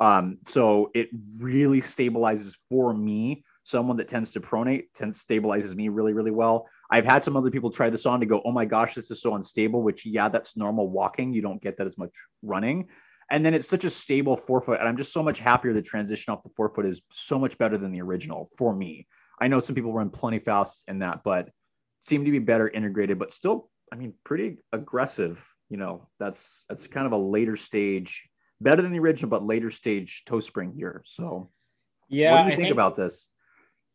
[0.01, 1.07] um, so it
[1.39, 3.45] really stabilizes for me.
[3.67, 6.69] Someone that tends to pronate tends stabilizes me really really well.
[6.89, 9.21] I've had some other people try this on to go, oh my gosh, this is
[9.21, 9.83] so unstable.
[9.83, 11.33] Which yeah, that's normal walking.
[11.33, 12.87] You don't get that as much running.
[13.29, 14.79] And then it's such a stable forefoot.
[14.79, 17.77] And I'm just so much happier the transition off the forefoot is so much better
[17.77, 19.05] than the original for me.
[19.41, 21.49] I know some people run plenty fast in that, but
[21.99, 25.45] seem to be better integrated, but still, I mean, pretty aggressive.
[25.69, 28.23] You know, that's that's kind of a later stage,
[28.61, 31.01] better than the original, but later stage toe spring here.
[31.05, 31.49] So
[32.07, 33.27] yeah, what do you think, think, about this?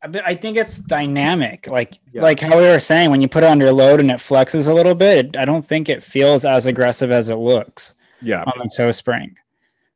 [0.02, 2.22] I think it's dynamic, like yeah.
[2.22, 3.10] like how we were saying.
[3.10, 5.88] When you put it under load and it flexes a little bit, I don't think
[5.88, 8.42] it feels as aggressive as it looks yeah.
[8.42, 9.36] on the toe spring.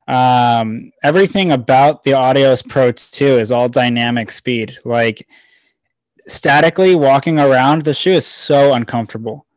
[0.08, 4.78] Um, everything about the Adios Pro 2 is all dynamic speed.
[4.84, 5.26] Like
[6.28, 9.44] statically walking around, the shoe is so uncomfortable.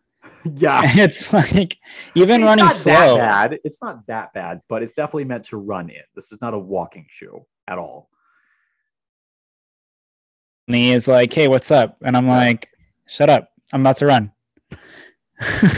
[0.56, 0.82] Yeah.
[0.96, 1.78] It's like
[2.16, 3.18] even it's running slow.
[3.18, 3.60] bad.
[3.66, 6.02] It's not that bad, but it's definitely meant to run in.
[6.16, 8.10] This is not a walking shoe at all.
[10.70, 11.98] And he is like, Hey, what's up?
[12.04, 12.70] And I'm like,
[13.08, 13.50] Shut up.
[13.74, 14.32] I'm about to run.
[15.42, 15.74] like,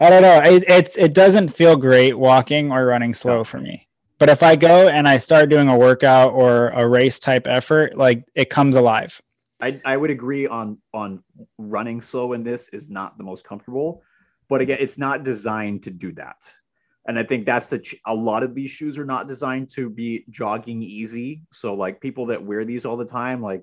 [0.00, 0.40] I don't know.
[0.44, 3.86] It, it's it doesn't feel great walking or running slow for me.
[4.18, 7.96] But if I go and I start doing a workout or a race type effort,
[7.96, 9.20] like it comes alive.
[9.60, 11.22] I, I would agree on on
[11.58, 14.02] running slow in this is not the most comfortable,
[14.48, 16.50] but again, it's not designed to do that.
[17.08, 19.88] And I think that's the ch- a lot of these shoes are not designed to
[19.88, 21.42] be jogging easy.
[21.52, 23.62] So like people that wear these all the time, like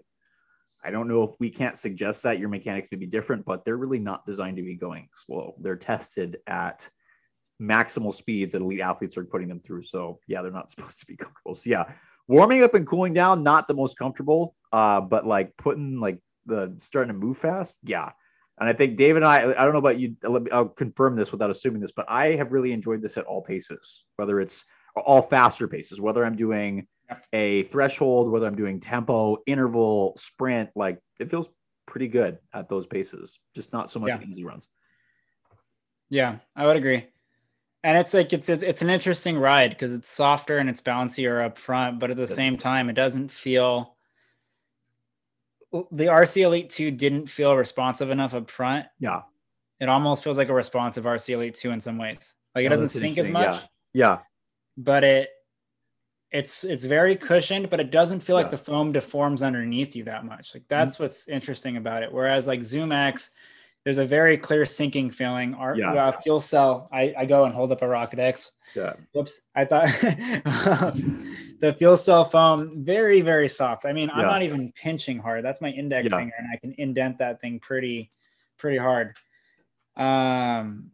[0.83, 3.77] I don't know if we can't suggest that your mechanics may be different, but they're
[3.77, 5.55] really not designed to be going slow.
[5.59, 6.89] They're tested at
[7.61, 9.83] maximal speeds that elite athletes are putting them through.
[9.83, 11.55] So yeah, they're not supposed to be comfortable.
[11.55, 11.85] So yeah,
[12.27, 16.75] warming up and cooling down, not the most comfortable, uh, but like putting like the
[16.77, 18.11] starting to move fast, yeah.
[18.63, 20.15] And I think Dave and I, I don't know about you,
[20.53, 24.05] I'll confirm this without assuming this, but I have really enjoyed this at all paces,
[24.15, 24.63] whether it's
[24.95, 26.87] all faster paces, whether I'm doing
[27.33, 31.49] a threshold, whether I'm doing tempo, interval, sprint, like it feels
[31.87, 34.25] pretty good at those paces, just not so much yeah.
[34.25, 34.69] easy runs.
[36.09, 37.07] Yeah, I would agree.
[37.83, 41.43] And it's like it's it's, it's an interesting ride because it's softer and it's bouncier
[41.45, 43.97] up front, but at the same time, it doesn't feel
[45.91, 48.85] the RC Elite 2 didn't feel responsive enough up front.
[48.99, 49.21] Yeah.
[49.79, 52.33] It almost feels like a responsive RC Elite 2 in some ways.
[52.53, 53.57] Like it doesn't sink as much.
[53.93, 54.07] Yeah.
[54.07, 54.17] yeah.
[54.77, 55.29] But it
[56.31, 58.43] it's it's very cushioned, but it doesn't feel yeah.
[58.43, 60.53] like the foam deforms underneath you that much.
[60.53, 61.03] Like that's mm-hmm.
[61.03, 62.11] what's interesting about it.
[62.11, 63.31] Whereas like Zoom X,
[63.83, 65.53] there's a very clear sinking feeling.
[65.53, 65.93] Our yeah.
[65.93, 68.51] uh, FuelCell, I, I go and hold up a Rocket X.
[68.75, 68.93] Yeah.
[69.13, 69.41] Whoops.
[69.55, 69.89] I thought
[71.63, 73.85] the fuel cell foam, very, very soft.
[73.85, 75.45] I mean, I'm not even pinching hard.
[75.45, 76.17] That's my index yeah.
[76.17, 78.11] finger, and I can indent that thing pretty,
[78.57, 79.15] pretty hard.
[79.95, 80.91] Um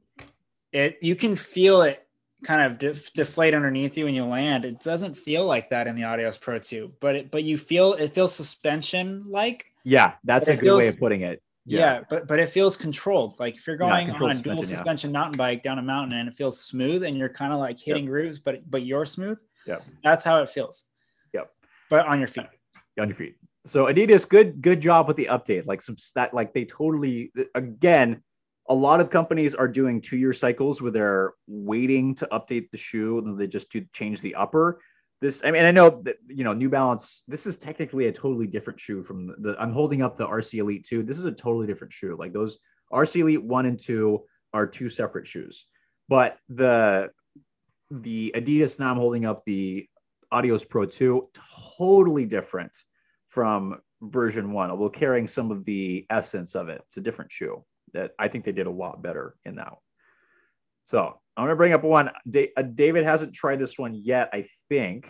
[0.72, 2.06] it you can feel it
[2.44, 4.64] kind of def- deflate underneath you when you land.
[4.64, 7.94] It doesn't feel like that in the Adios Pro 2, but it, but you feel
[7.94, 9.66] it feels suspension like.
[9.84, 11.42] Yeah, that's a good feels, way of putting it.
[11.66, 11.80] Yeah.
[11.80, 12.02] yeah.
[12.10, 13.40] but but it feels controlled.
[13.40, 15.20] Like if you're going yeah, on a dual suspension yeah.
[15.20, 18.04] mountain bike down a mountain and it feels smooth and you're kind of like hitting
[18.04, 18.12] yep.
[18.12, 19.42] grooves, but but you're smooth.
[19.65, 20.86] Yeah, that's how it feels.
[21.34, 21.52] Yep.
[21.89, 22.48] But on your feet.
[23.00, 23.36] On your feet.
[23.65, 25.65] So Adidas, good good job with the update.
[25.65, 28.24] Like some stat, like they totally again
[28.69, 32.78] a lot of companies are doing two year cycles where they're waiting to update the
[32.78, 34.80] shoe and they just do change the upper.
[35.22, 37.24] This, I mean, I know that you know New Balance.
[37.28, 39.36] This is technically a totally different shoe from the.
[39.39, 41.04] the I'm holding up the RC Elite two.
[41.04, 42.15] This is a totally different shoe.
[42.17, 42.60] Like those
[42.93, 45.65] RC Elite one and two are two separate shoes,
[46.08, 47.10] but the
[47.91, 49.88] the Adidas now I'm holding up the
[50.32, 51.23] Adios Pro two
[51.78, 52.75] totally different
[53.28, 56.82] from version one, although carrying some of the essence of it.
[56.88, 59.71] It's a different shoe that I think they did a lot better in that.
[59.71, 59.82] One.
[60.84, 62.10] So I'm going to bring up one.
[62.10, 65.08] Uh, David hasn't tried this one yet, I think.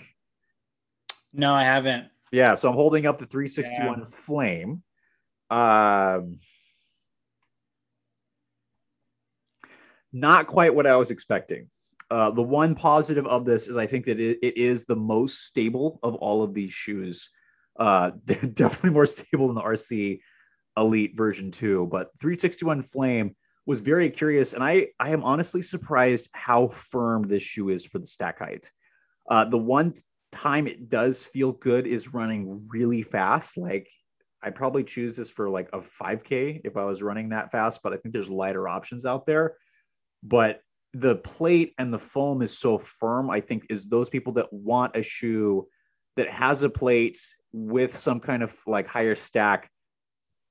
[1.33, 2.07] No, I haven't.
[2.31, 4.05] Yeah, so I'm holding up the 361 yeah.
[4.05, 4.83] Flame.
[5.49, 6.39] Um,
[10.11, 11.69] not quite what I was expecting.
[12.12, 15.45] Uh, the one positive of this is I think that it, it is the most
[15.45, 17.30] stable of all of these shoes.
[17.78, 20.19] Uh, definitely more stable than the RC
[20.78, 24.54] Elite version 2, but 361 Flame was very curious.
[24.54, 28.72] And I, I am honestly surprised how firm this shoe is for the stack height.
[29.30, 29.93] Uh, the one
[30.32, 33.58] time it does feel good is running really fast.
[33.58, 33.88] Like
[34.41, 37.93] I probably choose this for like a 5K if I was running that fast, but
[37.93, 39.56] I think there's lighter options out there.
[40.24, 40.62] But
[40.93, 44.95] the plate and the foam is so firm, I think, is those people that want
[44.95, 45.67] a shoe
[46.15, 47.19] that has a plate
[47.52, 49.69] with some kind of like higher stack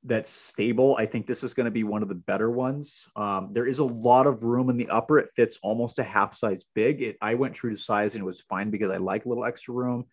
[0.04, 0.96] that's stable.
[0.98, 3.04] I think this is going to be one of the better ones.
[3.16, 5.18] Um, there is a lot of room in the upper.
[5.18, 7.02] It fits almost a half size big.
[7.02, 9.44] It, I went true to size and it was fine because I like a little
[9.44, 10.06] extra room.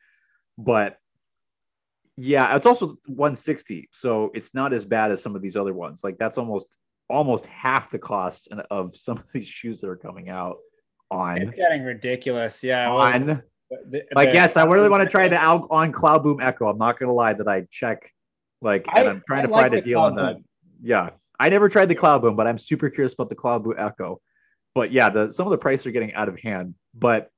[0.58, 0.98] But
[2.18, 6.02] yeah, it's also 160, so it's not as bad as some of these other ones.
[6.04, 6.78] Like that's almost
[7.10, 10.58] almost half the cost of some of these shoes that are coming out
[11.12, 11.38] on.
[11.42, 12.64] It's getting ridiculous.
[12.64, 12.90] Yeah.
[12.90, 13.28] On.
[13.28, 13.42] Well,
[13.90, 16.68] the, like yes, I really want to try the out on Cloud Boom Echo.
[16.68, 18.12] I'm not gonna lie that I check
[18.62, 20.34] like I, and I'm trying I to like find a deal on that.
[20.36, 20.46] Boom.
[20.82, 21.10] Yeah.
[21.40, 24.22] I never tried the Cloud Boom, but I'm super curious about the Cloud Boom Echo.
[24.74, 26.76] But yeah, the some of the prices are getting out of hand.
[26.94, 27.30] But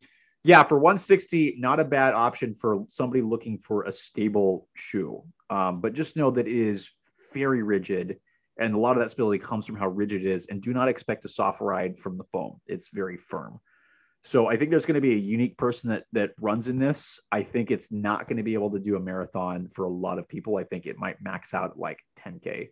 [0.44, 5.24] yeah, for 160, not a bad option for somebody looking for a stable shoe.
[5.50, 6.92] Um, but just know that it is
[7.34, 8.20] very rigid.
[8.60, 10.48] And a lot of that stability comes from how rigid it is.
[10.48, 12.60] And do not expect a soft ride from the foam.
[12.68, 13.60] It's very firm.
[14.24, 17.20] So I think there's going to be a unique person that that runs in this.
[17.32, 20.20] I think it's not going to be able to do a marathon for a lot
[20.20, 20.58] of people.
[20.58, 22.70] I think it might max out like 10k,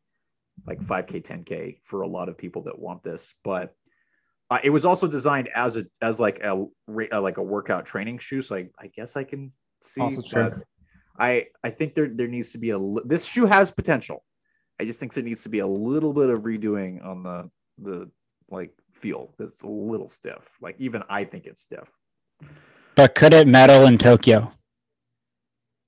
[0.67, 3.35] like 5k, 10k for a lot of people that want this.
[3.43, 3.73] But
[4.49, 6.65] uh, it was also designed as a as like a,
[7.11, 8.41] a like a workout training shoe.
[8.41, 10.01] So I, I guess I can see.
[11.17, 14.23] I I think there there needs to be a this shoe has potential.
[14.79, 17.49] I just think there needs to be a little bit of redoing on the
[17.81, 18.09] the
[18.49, 19.33] like feel.
[19.39, 20.49] It's a little stiff.
[20.61, 21.89] Like even I think it's stiff.
[22.95, 24.51] But could it medal in Tokyo?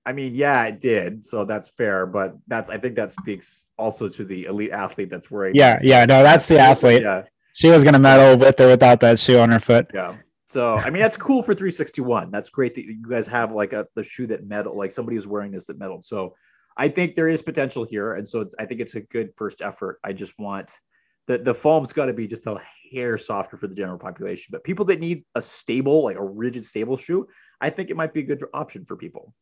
[0.05, 1.25] I mean, yeah, it did.
[1.25, 5.29] So that's fair, but that's I think that speaks also to the elite athlete that's
[5.29, 5.55] wearing.
[5.55, 7.01] Yeah, yeah, no, that's the athlete.
[7.01, 7.23] Yeah.
[7.53, 9.87] She was gonna medal with or without that shoe on her foot.
[9.93, 10.15] Yeah.
[10.45, 12.31] So I mean that's cool for 361.
[12.31, 15.27] That's great that you guys have like a the shoe that medal, like somebody who's
[15.27, 16.05] wearing this that medaled.
[16.05, 16.35] So
[16.77, 19.99] I think there is potential here, and so I think it's a good first effort.
[20.03, 20.77] I just want
[21.25, 22.61] the the foam's got to be just a
[22.91, 24.49] hair softer for the general population.
[24.51, 27.27] But people that need a stable, like a rigid, stable shoe,
[27.59, 29.33] I think it might be a good option for people.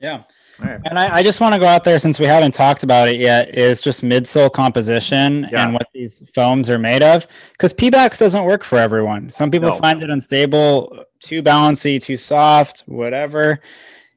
[0.00, 0.22] Yeah.
[0.58, 0.80] Right.
[0.86, 3.20] And I, I just want to go out there since we haven't talked about it
[3.20, 5.64] yet is just midsole composition yeah.
[5.64, 7.26] and what these foams are made of.
[7.52, 9.30] Because Pebax doesn't work for everyone.
[9.30, 9.76] Some people no.
[9.76, 13.60] find it unstable, too bouncy, too soft, whatever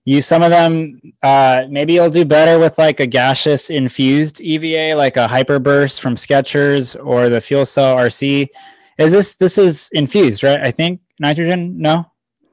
[0.05, 0.99] use some of them.
[1.21, 6.15] Uh, maybe you'll do better with like a gaseous infused EVA, like a Hyperburst from
[6.15, 8.47] Skechers or the Fuel Cell RC.
[8.97, 10.59] Is this this is infused, right?
[10.59, 11.79] I think nitrogen.
[11.79, 12.05] No,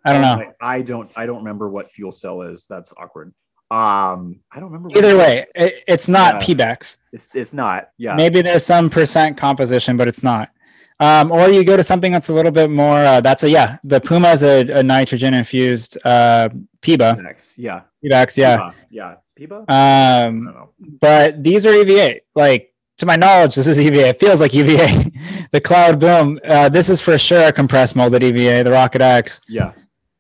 [0.05, 0.53] I don't know.
[0.61, 1.11] I, I don't.
[1.17, 2.67] I don't remember what fuel cell is.
[2.67, 3.35] That's awkward.
[3.71, 4.97] Um, I don't remember.
[4.97, 6.75] Either way, it, it's not yeah.
[7.13, 7.91] It's it's not.
[7.99, 8.15] Yeah.
[8.15, 10.51] Maybe there's some percent composition, but it's not.
[11.01, 12.99] Um, or you go to something that's a little bit more.
[12.99, 13.79] Uh, that's a yeah.
[13.83, 16.51] The Puma is a, a nitrogen infused uh,
[16.83, 17.57] PEBA.
[17.57, 17.83] Yeah.
[18.05, 18.73] Pebax, yeah.
[18.91, 19.15] Yeah.
[19.39, 19.65] PEBA.
[19.71, 22.21] Um, but these are EVA.
[22.35, 24.09] Like to my knowledge, this is EVA.
[24.09, 25.11] It feels like EVA.
[25.53, 26.39] the Cloud Boom.
[26.45, 28.63] Uh, this is for sure a compressed molded EVA.
[28.63, 29.41] The Rocket X.
[29.49, 29.73] Yeah.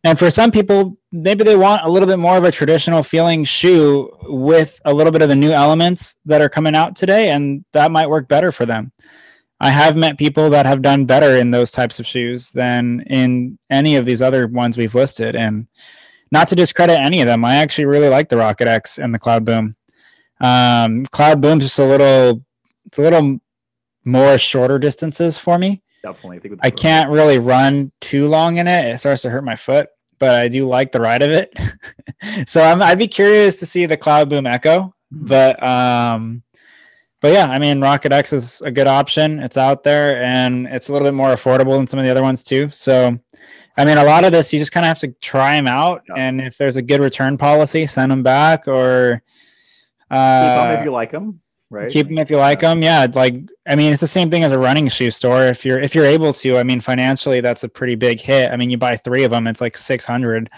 [0.02, 3.44] And for some people, maybe they want a little bit more of a traditional feeling
[3.44, 7.66] shoe with a little bit of the new elements that are coming out today, and
[7.74, 8.92] that might work better for them.
[9.60, 13.58] I have met people that have done better in those types of shoes than in
[13.68, 15.36] any of these other ones we've listed.
[15.36, 15.66] And
[16.32, 19.18] not to discredit any of them, I actually really like the Rocket X and the
[19.18, 19.76] Cloud Boom.
[20.40, 22.42] Um, Cloud Boom's just a little,
[22.86, 23.38] it's a little
[24.04, 25.82] more shorter distances for me.
[26.02, 26.38] Definitely.
[26.38, 28.86] I, think I can't really run too long in it.
[28.86, 31.54] It starts to hurt my foot, but I do like the ride of it.
[32.48, 35.26] so I'm, I'd be curious to see the Cloud Boom Echo, mm-hmm.
[35.26, 36.42] but um,
[37.20, 39.40] but yeah, I mean, Rocket X is a good option.
[39.40, 42.22] It's out there and it's a little bit more affordable than some of the other
[42.22, 42.70] ones too.
[42.70, 43.18] So,
[43.76, 46.02] I mean, a lot of this you just kind of have to try them out,
[46.16, 49.22] and if there's a good return policy, send them back or
[50.10, 51.40] uh, keep them if you like them.
[51.72, 51.92] Right.
[51.92, 52.68] Keep them if you like yeah.
[52.70, 52.82] them.
[52.82, 53.34] Yeah, like
[53.66, 55.44] I mean, it's the same thing as a running shoe store.
[55.44, 58.50] If you're if you're able to, I mean, financially, that's a pretty big hit.
[58.50, 60.50] I mean, you buy three of them, it's like six hundred.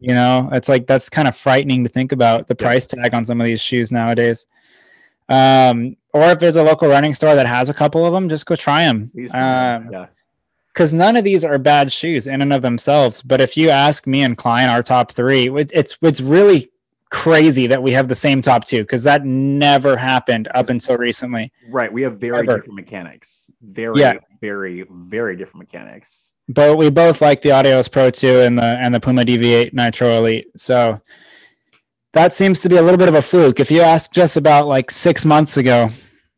[0.00, 2.66] You know, it's like that's kind of frightening to think about the yeah.
[2.66, 4.46] price tag on some of these shoes nowadays.
[5.28, 8.46] Um, or if there's a local running store that has a couple of them, just
[8.46, 9.10] go try them.
[9.32, 10.06] Um, yeah.
[10.72, 13.22] Because none of these are bad shoes in and of themselves.
[13.22, 16.70] But if you ask me and Klein, our top three, it's it's really
[17.10, 21.52] crazy that we have the same top two because that never happened up until recently.
[21.68, 21.92] Right.
[21.92, 22.58] We have very Ever.
[22.58, 23.50] different mechanics.
[23.62, 24.18] Very, yeah.
[24.40, 26.32] very, very different mechanics.
[26.48, 30.18] But we both like the Adios Pro 2 and the and the Puma Deviate Nitro
[30.18, 30.48] Elite.
[30.56, 31.00] So
[32.12, 33.60] that seems to be a little bit of a fluke.
[33.60, 35.90] If you asked just about like six months ago,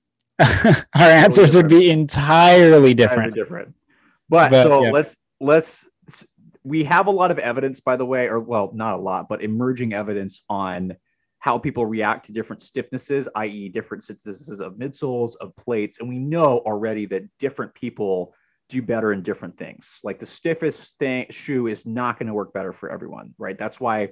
[0.41, 3.29] our oh, answers would be entirely different.
[3.29, 3.75] Entirely different.
[4.29, 4.91] But, but so yeah.
[4.91, 5.87] let's let's
[6.64, 9.43] we have a lot of evidence, by the way, or well, not a lot, but
[9.43, 10.97] emerging evidence on
[11.39, 15.99] how people react to different stiffnesses, i.e., different stiffnesses of midsoles, of plates.
[15.99, 18.35] And we know already that different people
[18.68, 20.01] do better in different things.
[20.05, 23.59] Like the stiffest thing shoe is not going to work better for everyone, right?
[23.59, 24.11] That's why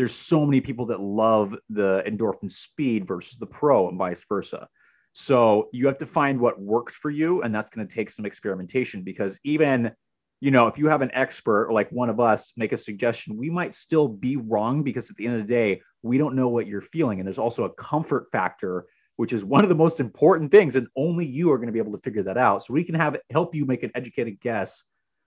[0.00, 4.66] there's so many people that love the endorphin speed versus the pro and vice versa.
[5.12, 8.24] So you have to find what works for you, and that's going to take some
[8.24, 9.92] experimentation because even
[10.40, 13.36] you know if you have an expert or like one of us make a suggestion,
[13.36, 16.48] we might still be wrong because at the end of the day we don't know
[16.48, 18.86] what you're feeling, and there's also a comfort factor
[19.16, 21.78] which is one of the most important things, and only you are going to be
[21.78, 22.64] able to figure that out.
[22.64, 24.82] So we can have help you make an educated guess,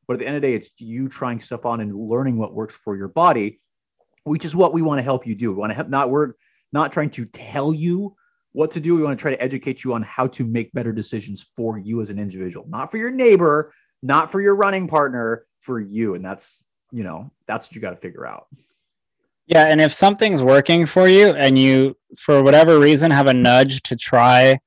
[0.08, 2.56] but at the end of the day, it's you trying stuff on and learning what
[2.56, 3.60] works for your body
[4.24, 5.52] which is what we want to help you do.
[5.52, 6.34] We want to help not we're
[6.72, 8.16] not trying to tell you
[8.54, 8.96] what to do.
[8.96, 12.02] We want to try to educate you on how to make better decisions for you
[12.02, 16.16] as an individual, not for your neighbor, not for your running partner, for you.
[16.16, 18.48] And that's, you know, that's what you got to figure out.
[19.48, 19.66] Yeah.
[19.66, 23.96] And if something's working for you and you, for whatever reason, have a nudge to
[23.96, 24.60] try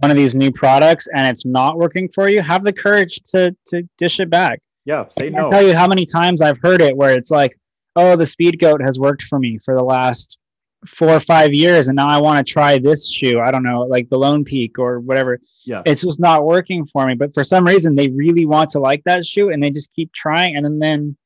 [0.00, 3.54] one of these new products and it's not working for you, have the courage to
[3.66, 4.60] to dish it back.
[4.84, 5.06] Yeah.
[5.10, 5.48] Say I no.
[5.48, 7.57] tell you how many times I've heard it where it's like,
[8.00, 10.38] oh, the speed goat has worked for me for the last
[10.86, 13.40] four or five years, and now I want to try this shoe.
[13.40, 15.40] I don't know, like the Lone Peak or whatever.
[15.66, 15.82] Yeah.
[15.84, 17.14] It's just not working for me.
[17.14, 20.12] But for some reason, they really want to like that shoe, and they just keep
[20.14, 21.16] trying, and then, then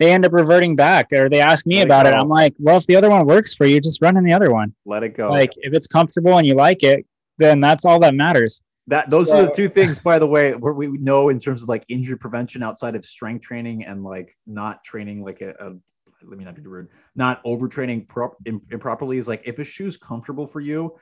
[0.00, 2.12] they end up reverting back, or they ask me Let about it.
[2.14, 2.18] go.
[2.20, 4.50] I'm like, well, if the other one works for you, just run in the other
[4.52, 4.74] one.
[4.86, 5.28] Let it go.
[5.28, 7.04] Like if it's comfortable and you like it,
[7.36, 8.62] then that's all that matters.
[8.88, 11.68] that those are the two things, by the way, where we know in terms of
[11.68, 15.74] like injury prevention outside of strength training and like not training like a, a
[16.22, 19.96] let me not be rude, not overtraining prop, im- improperly is like if a shoe's
[19.96, 20.96] comfortable for you,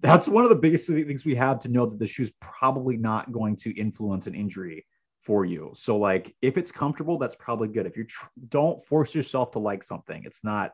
[0.00, 3.32] that's one of the biggest things we have to know that the shoe's probably not
[3.32, 4.86] going to influence an injury
[5.22, 5.70] for you.
[5.74, 7.86] So like if it's comfortable, that's probably good.
[7.86, 10.72] If you tr- don't force yourself to like something, it's not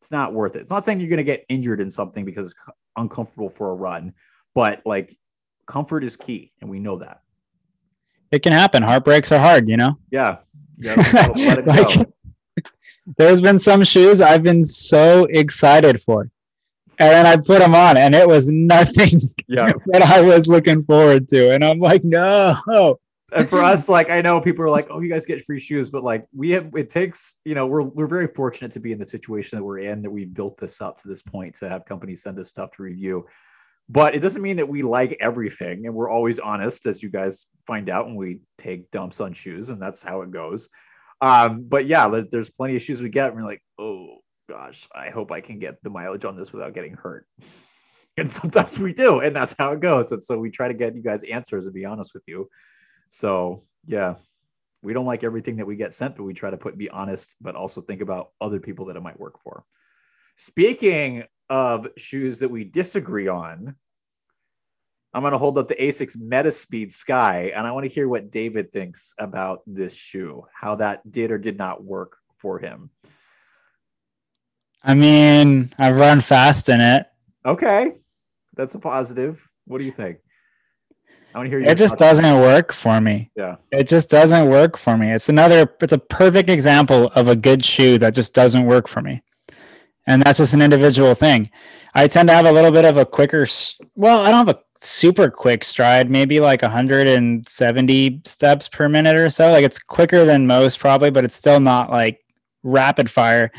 [0.00, 0.60] it's not worth it.
[0.60, 3.70] It's not saying you're going to get injured in something because it's co- uncomfortable for
[3.70, 4.12] a run,
[4.54, 5.16] but like
[5.66, 7.20] comfort is key and we know that.
[8.30, 8.82] It can happen.
[8.82, 9.96] Heartbreaks are hard, you know.
[10.10, 10.38] Yeah.
[10.78, 10.94] Yeah.
[11.36, 12.04] Like- go.
[13.16, 16.30] There's been some shoes I've been so excited for.
[16.98, 19.72] And then I put them on and it was nothing Yeah.
[19.86, 21.52] that I was looking forward to.
[21.52, 22.98] And I'm like, no.
[23.32, 25.90] And for us, like I know people are like, oh, you guys get free shoes,
[25.90, 28.98] but like we have it takes, you know, we're we're very fortunate to be in
[28.98, 31.84] the situation that we're in, that we built this up to this point to have
[31.84, 33.26] companies send us stuff to review.
[33.88, 37.46] But it doesn't mean that we like everything and we're always honest, as you guys
[37.66, 40.68] find out when we take dumps on shoes, and that's how it goes.
[41.20, 45.10] Um, but yeah, there's plenty of shoes we get, and we're like, oh gosh, I
[45.10, 47.26] hope I can get the mileage on this without getting hurt.
[48.16, 50.12] And sometimes we do, and that's how it goes.
[50.12, 52.48] And so we try to get you guys answers and be honest with you.
[53.08, 54.14] So yeah,
[54.84, 57.34] we don't like everything that we get sent, but we try to put be honest,
[57.40, 59.64] but also think about other people that it might work for.
[60.36, 63.74] Speaking of shoes that we disagree on,
[65.14, 68.32] I'm going to hold up the Asics Metaspeed Sky, and I want to hear what
[68.32, 72.90] David thinks about this shoe, how that did or did not work for him.
[74.82, 77.06] I mean, I've run fast in it.
[77.46, 77.92] Okay,
[78.56, 79.40] that's a positive.
[79.66, 80.18] What do you think?
[81.32, 83.30] I want to hear your It just doesn't work for me.
[83.36, 83.56] Yeah.
[83.70, 85.12] It just doesn't work for me.
[85.12, 89.00] It's another, it's a perfect example of a good shoe that just doesn't work for
[89.00, 89.22] me.
[90.06, 91.50] And that's just an individual thing.
[91.94, 93.46] I tend to have a little bit of a quicker,
[93.94, 99.30] well, I don't have a super quick stride, maybe like 170 steps per minute or
[99.30, 99.50] so.
[99.50, 102.24] Like it's quicker than most probably, but it's still not like
[102.62, 103.50] rapid fire.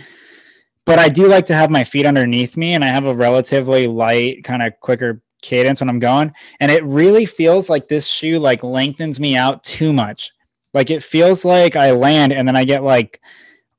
[0.86, 3.88] But I do like to have my feet underneath me and I have a relatively
[3.88, 8.40] light, kind of quicker cadence when I'm going and it really feels like this shoe
[8.40, 10.32] like lengthens me out too much
[10.74, 13.22] like it feels like i land and then i get like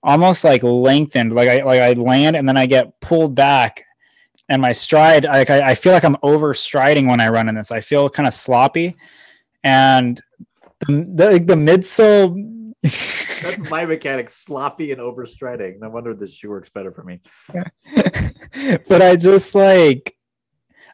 [0.03, 3.83] almost like lengthened like i like i land and then i get pulled back
[4.49, 7.71] and my stride like i, I feel like i'm overstriding when i run in this
[7.71, 8.97] i feel kind of sloppy
[9.65, 10.21] and
[10.87, 12.53] the, the, the midsole
[13.43, 15.81] That's my mechanic, sloppy and overstriding.
[15.81, 17.21] No wonder this shoe works better for me.
[18.89, 20.17] but I just like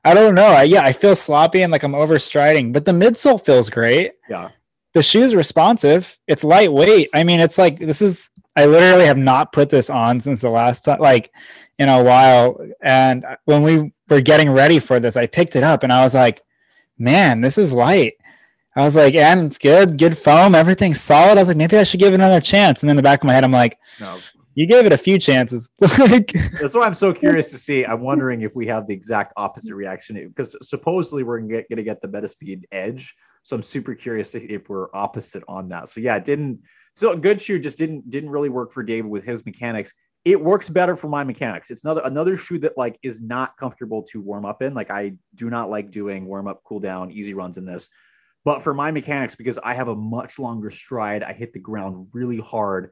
[0.05, 0.49] I don't know.
[0.49, 4.13] I, yeah, I feel sloppy and like I'm overstriding, but the midsole feels great.
[4.29, 4.51] Yeah.
[4.95, 6.19] The shoe's responsive.
[6.27, 7.11] It's lightweight.
[7.15, 10.51] I mean, it's like this is I literally have not put this on since the
[10.51, 11.33] last time like
[11.79, 15.83] in a while and when we were getting ready for this, I picked it up
[15.83, 16.43] and I was like,
[16.99, 18.15] "Man, this is light."
[18.77, 21.85] I was like, "And it's good, good foam, everything's solid." I was like, "Maybe I
[21.85, 23.79] should give it another chance." And then in the back of my head, I'm like,
[24.01, 24.19] No,
[24.55, 27.85] "You gave it a few chances." like That's why I'm so curious to see.
[27.85, 32.01] I'm wondering if we have the exact opposite reaction because supposedly we're get, gonna get
[32.03, 33.15] the Metaspeed Edge.
[33.43, 35.89] So I'm super curious if we're opposite on that.
[35.89, 36.61] So yeah, it didn't.
[36.95, 39.93] So a good shoe just didn't didn't really work for David with his mechanics.
[40.25, 41.71] It works better for my mechanics.
[41.71, 44.75] It's another another shoe that like is not comfortable to warm up in.
[44.75, 47.89] Like I do not like doing warm up, cool down, easy runs in this.
[48.45, 52.09] But for my mechanics, because I have a much longer stride, I hit the ground
[52.13, 52.91] really hard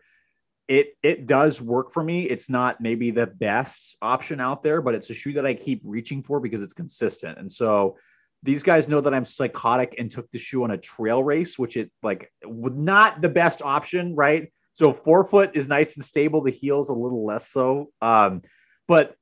[0.70, 2.22] it it does work for me.
[2.22, 5.82] It's not maybe the best option out there, but it's a shoe that I keep
[5.84, 7.38] reaching for because it's consistent.
[7.38, 7.96] And so
[8.42, 11.76] these guys know that I'm psychotic and took the shoe on a trail race, which
[11.76, 14.52] it like would not the best option, right?
[14.72, 16.40] So forefoot is nice and stable.
[16.40, 17.90] The heel's a little less so.
[18.00, 18.42] Um,
[18.88, 19.14] but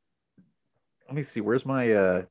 [1.07, 2.23] let me see, where's my uh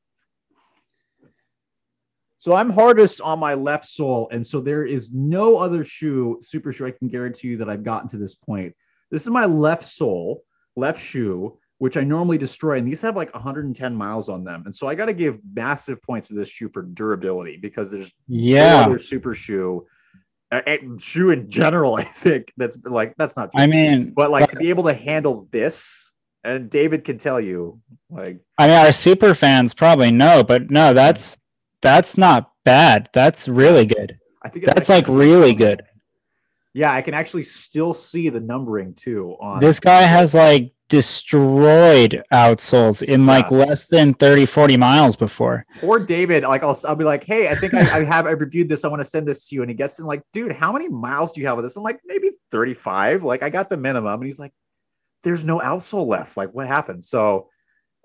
[2.40, 6.70] so I'm hardest on my left sole, and so there is no other shoe, super
[6.70, 8.76] shoe, I can guarantee you that I've gotten to this point.
[9.10, 10.44] This is my left sole,
[10.76, 14.74] left shoe, which I normally destroy, and these have like 110 miles on them, and
[14.74, 18.70] so I got to give massive points to this shoe for durability because there's Yeah.
[18.70, 19.86] no other super shoe,
[20.50, 20.60] uh,
[20.98, 21.94] shoe in general.
[21.96, 24.94] I think that's like that's not true, I mean, but like to be able to
[24.94, 26.12] handle this,
[26.44, 30.92] and David can tell you, like I mean, our super fans probably know, but no,
[30.94, 31.36] that's
[31.80, 33.08] that's not bad.
[33.12, 34.18] That's really good.
[34.42, 35.82] I think That's like really good.
[36.74, 42.22] Yeah, I can actually still see the numbering too on This guy has like destroyed
[42.32, 43.58] outsoles in like Yeah.
[43.58, 45.64] less than 30, 40 miles before.
[45.82, 46.42] or David.
[46.44, 48.84] Like I'll, I'll be like, hey, I think I, I have I reviewed this.
[48.84, 50.88] I want to send this to you, and he gets in like, dude, how many
[50.88, 51.76] miles do you have with this?
[51.76, 53.24] I'm like, maybe 35.
[53.24, 54.52] Like I got the minimum, and he's like,
[55.22, 56.36] there's no outsole left.
[56.36, 57.04] Like what happened?
[57.04, 57.48] So.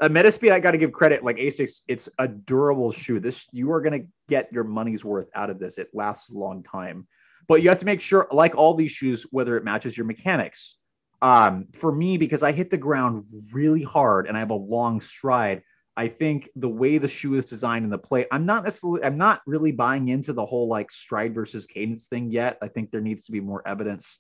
[0.02, 1.24] Uh, Metaspeed, I got to give credit.
[1.24, 3.20] Like Asics, it's a durable shoe.
[3.20, 5.78] This you are going to get your money's worth out of this.
[5.78, 7.08] It lasts a long time,
[7.48, 10.78] but you have to make sure, like all these shoes, whether it matches your mechanics.
[11.24, 15.00] Um, for me, because I hit the ground really hard and I have a long
[15.00, 15.64] stride,
[15.96, 19.18] I think the way the shoe is designed in the play, I'm not necessarily, I'm
[19.18, 22.58] not really buying into the whole like stride versus cadence thing yet.
[22.62, 24.20] I think there needs to be more evidence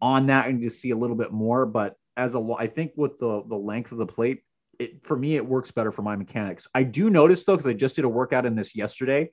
[0.00, 0.46] on that.
[0.46, 3.42] I need to see a little bit more, but as a, I think with the
[3.46, 4.42] the length of the plate,
[4.78, 6.66] it for me it works better for my mechanics.
[6.74, 9.30] I do notice though, because I just did a workout in this yesterday,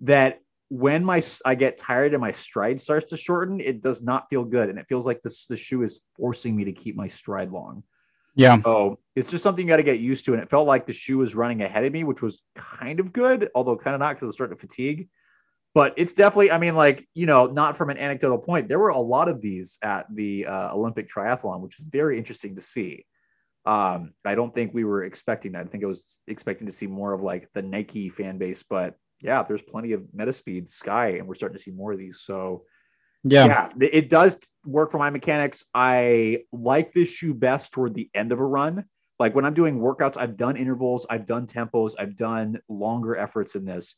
[0.00, 0.40] that
[0.72, 4.42] when my I get tired and my stride starts to shorten, it does not feel
[4.42, 7.52] good, and it feels like this the shoe is forcing me to keep my stride
[7.52, 7.82] long.
[8.34, 8.58] Yeah.
[8.62, 10.32] So it's just something you got to get used to.
[10.32, 13.12] And it felt like the shoe was running ahead of me, which was kind of
[13.12, 15.10] good, although kind of not because it's starting to fatigue.
[15.74, 18.68] But it's definitely, I mean, like, you know, not from an anecdotal point.
[18.68, 22.54] There were a lot of these at the uh, Olympic triathlon, which is very interesting
[22.56, 23.04] to see.
[23.66, 25.66] Um, I don't think we were expecting that.
[25.66, 28.96] I think I was expecting to see more of like the Nike fan base, but
[29.22, 32.20] yeah, there's plenty of Metaspeed Sky, and we're starting to see more of these.
[32.20, 32.64] So
[33.24, 33.46] Yeah.
[33.46, 35.64] yeah, it does work for my mechanics.
[35.72, 38.84] I like this shoe best toward the end of a run.
[39.18, 43.54] Like when I'm doing workouts, I've done intervals, I've done tempos, I've done longer efforts
[43.54, 43.94] in this.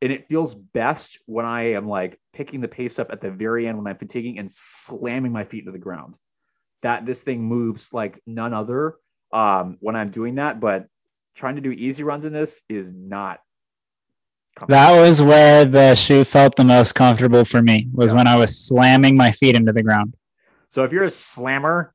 [0.00, 3.66] And it feels best when I am like picking the pace up at the very
[3.66, 6.16] end when I'm fatiguing and slamming my feet into the ground.
[6.82, 8.94] That this thing moves like none other
[9.32, 10.60] um, when I'm doing that.
[10.60, 10.86] But
[11.34, 13.40] trying to do easy runs in this is not.
[14.66, 18.16] That was where the shoe felt the most comfortable for me was Yeah.
[18.18, 20.14] when I was slamming my feet into the ground.
[20.68, 21.94] So if you're a slammer,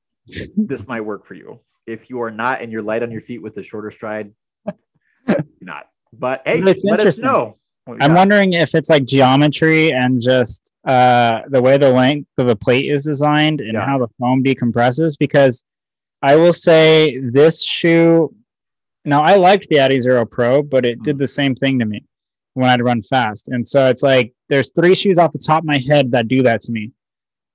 [0.55, 1.59] this might work for you.
[1.86, 4.32] If you are not and you're light on your feet with a shorter stride,
[5.61, 5.88] not.
[6.14, 7.57] But hey, It's let us know.
[7.99, 12.55] I'm wondering if it's like geometry and just uh, the way the length of the
[12.55, 13.86] plate is designed and Yeah.
[13.86, 15.18] how the foam decompresses.
[15.18, 15.64] Because
[16.22, 18.34] I will say this shoe.
[19.05, 21.03] Now I liked the Adi Zero Pro, but it Mm.
[21.03, 22.03] did the same thing to me
[22.53, 23.47] when I'd run fast.
[23.49, 26.43] And so it's like there's three shoes off the top of my head that do
[26.43, 26.91] that to me.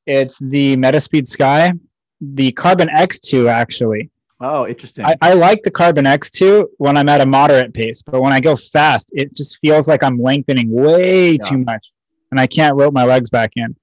[0.06, 1.72] It's the Metaspeed Sky,
[2.20, 4.10] the Carbon X2 actually.
[4.40, 5.04] Oh, interesting.
[5.04, 8.38] I, I like the Carbon X2 when I'm at a moderate pace, but when I
[8.40, 11.38] go fast, it just feels like I'm lengthening way Yeah.
[11.48, 11.92] too much,
[12.30, 13.74] and I can't rope my legs back in.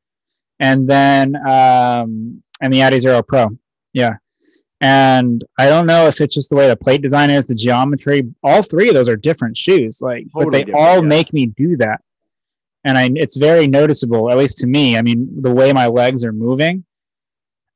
[0.62, 3.50] And then, um, and the Adi Zero Pro,
[3.92, 4.16] yeah.
[4.86, 8.22] And I don't know if it's just the way the plate design is, the geometry.
[8.44, 11.10] All three of those are different shoes, like, but they all yeah.
[11.16, 12.02] make me do that,
[12.84, 14.96] and I it's very noticeable, at least to me.
[14.96, 16.86] I mean, the way my legs are moving.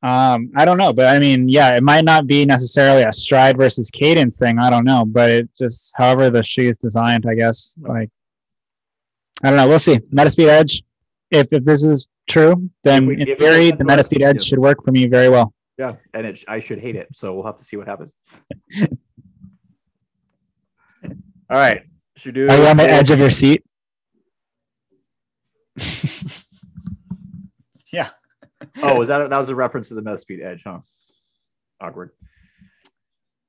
[0.04, 3.58] Um, I don't know, but I mean, yeah, it might not be necessarily a stride
[3.58, 4.60] versus cadence thing.
[4.60, 7.80] I don't know, but it just however the shoe is designed, I guess.
[7.82, 8.12] Like,
[9.42, 9.68] I don't know.
[9.68, 9.98] We'll see.
[10.14, 10.84] Metaspeed Edge.
[11.32, 14.92] If if this is true, then we- in theory, the Metaspeed Edge should work for
[14.92, 15.56] me very well.
[15.80, 17.08] Yeah, and it, I should hate it.
[17.14, 18.14] So we'll have to see what happens.
[21.06, 21.84] All right.
[22.18, 22.50] Should do.
[22.50, 23.64] Are you on the edge of your seat?
[27.94, 28.10] yeah.
[28.84, 30.80] Oh, was that that was a reference to the Metaspeed Edge, huh?
[31.80, 32.12] Awkward.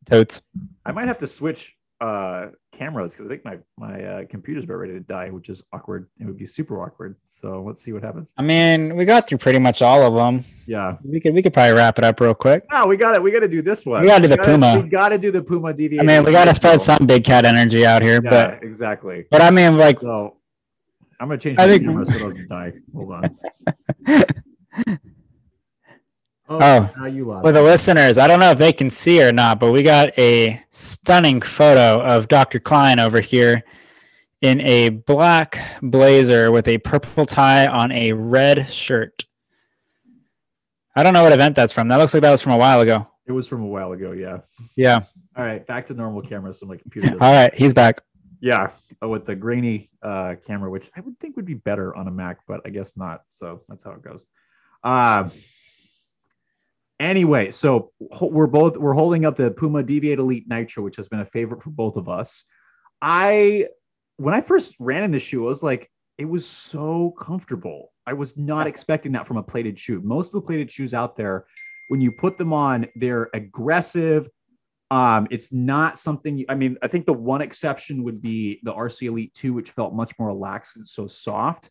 [0.06, 0.40] Totes.
[0.86, 4.76] I might have to switch uh cameras because I think my my uh, computer's about
[4.76, 6.08] ready to die, which is awkward.
[6.18, 7.16] It would be super awkward.
[7.26, 8.32] So let's see what happens.
[8.38, 10.44] I mean, we got through pretty much all of them.
[10.66, 10.96] Yeah.
[11.04, 12.64] We could we could probably wrap it up real quick.
[12.72, 13.22] No, we got it.
[13.22, 14.00] We got to do this one.
[14.00, 14.80] We gotta do the gotta- Puma.
[14.80, 16.00] We got to do the Puma DV.
[16.00, 19.26] I mean, we got to spread some big cat energy out here, Yeah, but exactly.
[19.30, 20.36] but I mean, like, So
[21.20, 22.72] I'm gonna change I think- camera so it doesn't die.
[22.94, 23.38] Hold on.
[26.52, 27.44] Oh, now you lost.
[27.44, 30.18] For the listeners, I don't know if they can see or not, but we got
[30.18, 32.58] a stunning photo of Dr.
[32.58, 33.62] Klein over here
[34.40, 39.26] in a black blazer with a purple tie on a red shirt.
[40.96, 41.86] I don't know what event that's from.
[41.86, 43.06] That looks like that was from a while ago.
[43.26, 44.10] It was from a while ago.
[44.10, 44.38] Yeah.
[44.76, 45.02] Yeah.
[45.36, 45.64] All right.
[45.64, 46.58] Back to normal cameras.
[46.58, 47.12] So my computer.
[47.12, 47.54] All right.
[47.54, 48.02] He's back.
[48.40, 48.72] Yeah.
[49.00, 52.10] Oh, with the grainy uh, camera, which I would think would be better on a
[52.10, 53.22] Mac, but I guess not.
[53.30, 54.24] So that's how it goes.
[54.82, 55.28] Uh,
[57.00, 57.90] anyway, so
[58.20, 61.62] we're both we're holding up the Puma Deviate Elite Nitro, which has been a favorite
[61.62, 62.44] for both of us.
[63.02, 63.66] I
[64.18, 67.92] when I first ran in the shoe, I was like, it was so comfortable.
[68.06, 70.00] I was not expecting that from a plated shoe.
[70.02, 71.46] Most of the plated shoes out there,
[71.88, 74.28] when you put them on, they're aggressive.
[74.90, 76.36] Um, it's not something.
[76.36, 79.70] You, I mean, I think the one exception would be the RC Elite 2, which
[79.70, 80.76] felt much more relaxed.
[80.78, 81.70] It's so soft.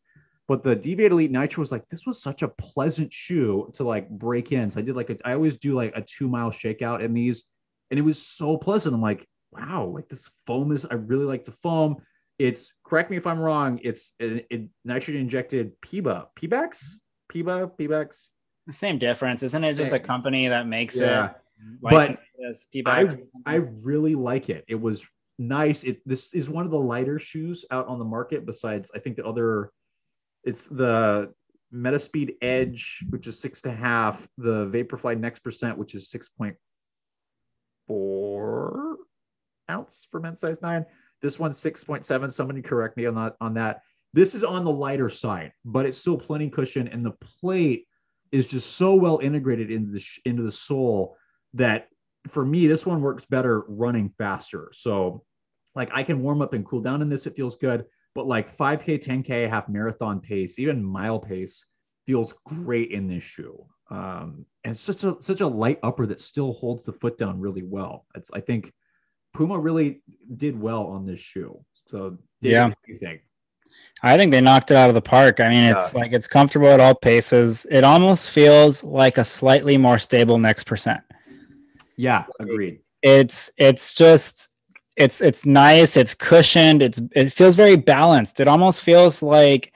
[0.49, 4.09] But the Deviate Elite Nitro was like, this was such a pleasant shoe to like
[4.09, 4.67] break in.
[4.71, 7.43] So I did like a, I always do like a two mile shakeout in these,
[7.91, 8.95] and it was so pleasant.
[8.95, 10.87] I'm like, wow, like this foam is.
[10.89, 11.97] I really like the foam.
[12.39, 13.79] It's correct me if I'm wrong.
[13.83, 16.95] It's a, a nitrogen injected PEBA, Pebax,
[17.31, 18.29] PEBA, Pebax.
[18.65, 19.75] The same difference, isn't it?
[19.75, 21.27] Just a company that makes yeah.
[21.27, 21.35] it.
[21.79, 22.19] But
[22.87, 23.07] I,
[23.45, 24.65] I really like it.
[24.67, 25.05] It was
[25.37, 25.83] nice.
[25.83, 28.47] It this is one of the lighter shoes out on the market.
[28.47, 29.71] Besides, I think the other,
[30.43, 31.33] it's the
[31.73, 34.27] Metaspeed Edge, which is six a half.
[34.37, 36.55] The Vaporfly Next Percent, which is six point
[37.87, 38.97] four
[39.69, 40.85] ounce for men's size nine.
[41.21, 42.31] This one's 6.7.
[42.31, 43.81] Somebody correct me on that on that.
[44.13, 47.11] This is on the lighter side, but it's still plenty cushion, and the
[47.41, 47.85] plate
[48.31, 51.15] is just so well integrated into the sh- into the sole
[51.53, 51.87] that
[52.27, 54.69] for me this one works better running faster.
[54.73, 55.23] So
[55.75, 57.85] like I can warm up and cool down in this, it feels good.
[58.19, 61.65] But like 5K, 10K, half marathon pace, even mile pace
[62.05, 63.65] feels great in this shoe.
[63.89, 67.39] Um, and it's just a, such a light upper that still holds the foot down
[67.39, 68.05] really well.
[68.15, 68.73] It's I think
[69.33, 70.01] Puma really
[70.35, 71.63] did well on this shoe.
[71.87, 73.21] So yeah, you think?
[74.03, 75.39] I think they knocked it out of the park.
[75.39, 76.01] I mean, it's yeah.
[76.01, 77.65] like it's comfortable at all paces.
[77.71, 80.99] It almost feels like a slightly more stable next percent.
[81.95, 82.81] Yeah, agreed.
[83.01, 84.49] It's it's just
[84.99, 85.97] it's it's nice.
[85.97, 86.83] It's cushioned.
[86.83, 88.39] It's it feels very balanced.
[88.39, 89.73] It almost feels like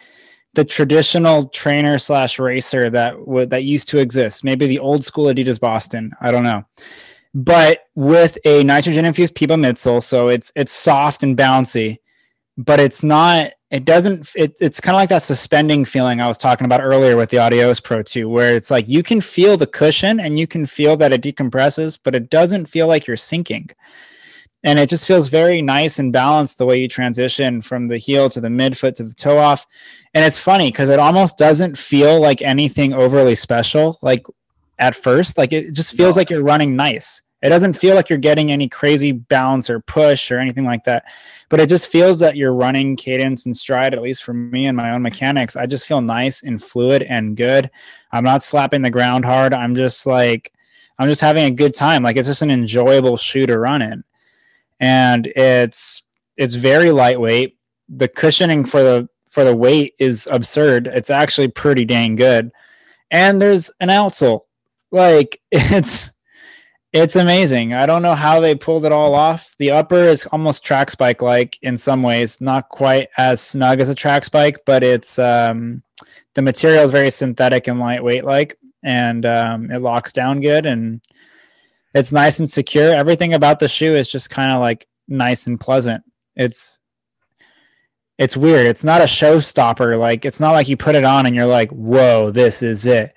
[0.53, 3.15] the traditional trainer slash racer that
[3.49, 4.43] that used to exist.
[4.43, 6.11] Maybe the old school Adidas Boston.
[6.21, 6.65] I don't know
[7.34, 10.03] but with a nitrogen infused PEBA midsole.
[10.03, 11.97] So it's it's soft and bouncy,
[12.57, 13.51] but it's not.
[13.71, 14.30] It doesn't.
[14.36, 17.39] It, it's kind of like that suspending feeling I was talking about earlier with the
[17.39, 20.95] adios Pro 2, where it's like you can feel the cushion and you can feel
[20.97, 23.71] that it decompresses, but it doesn't feel like you're sinking.
[24.64, 28.30] And it just feels very nice and balanced the way you transition from the heel
[28.30, 29.66] to the midfoot to the toe off.
[30.14, 33.99] And it's funny because it almost doesn't feel like anything overly special.
[34.01, 34.26] Like
[34.80, 35.38] at first.
[35.38, 36.22] Like it just feels no.
[36.22, 37.22] like you're running nice.
[37.41, 41.03] It doesn't feel like you're getting any crazy bounce or push or anything like that.
[41.49, 44.78] But it just feels that you're running cadence and stride, at least for me and
[44.78, 45.55] my own mechanics.
[45.55, 47.70] I just feel nice and fluid and good.
[48.11, 49.53] I'm not slapping the ground hard.
[49.53, 50.53] I'm just like,
[50.97, 52.01] I'm just having a good time.
[52.01, 54.03] Like it's just an enjoyable shoe to run in.
[54.84, 56.03] And it's
[56.36, 57.57] it's very lightweight.
[57.88, 60.88] The cushioning for the for the weight is absurd.
[60.88, 62.51] It's actually pretty dang good.
[63.09, 64.41] And there's an outsole
[64.91, 66.11] like it's
[66.91, 67.73] it's amazing.
[67.73, 69.55] I don't know how they pulled it all off.
[69.57, 73.88] The upper is almost track spike like in some ways, not quite as snug as
[73.88, 75.81] a track spike, but it's um,
[76.34, 80.99] the material is very synthetic and lightweight like, and um, it locks down good and
[81.93, 82.93] it's nice and secure.
[82.93, 86.03] Everything about the shoe is just kind of like nice and pleasant.
[86.35, 86.79] It's
[88.17, 88.67] it's weird.
[88.67, 89.99] It's not a showstopper.
[89.99, 93.13] Like it's not like you put it on and you're like, "Whoa, this is it."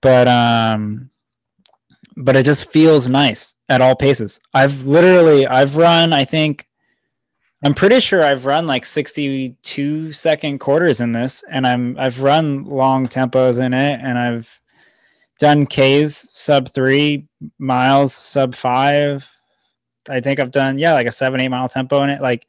[0.00, 1.10] but um
[2.16, 4.40] but it just feels nice at all paces.
[4.52, 6.66] I've literally I've run I think
[7.62, 12.64] I'm pretty sure I've run like 62 second quarters in this and I'm I've run
[12.64, 14.59] long tempos in it and I've
[15.40, 17.26] done Ks sub 3
[17.58, 19.28] miles sub 5
[20.08, 22.22] I think I've done yeah like a 7 8 mile tempo in it.
[22.22, 22.46] Like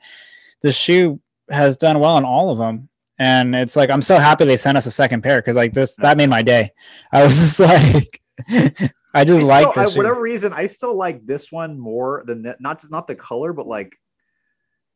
[0.61, 1.19] the shoe
[1.49, 2.89] has done well in all of them.
[3.17, 5.95] And it's like i'm so happy they sent us a second pair because like this
[5.95, 6.71] that made my day.
[7.11, 8.21] I was just like
[9.13, 13.07] i just like whatever reason i still like this one more than that not not
[13.07, 13.95] the color but like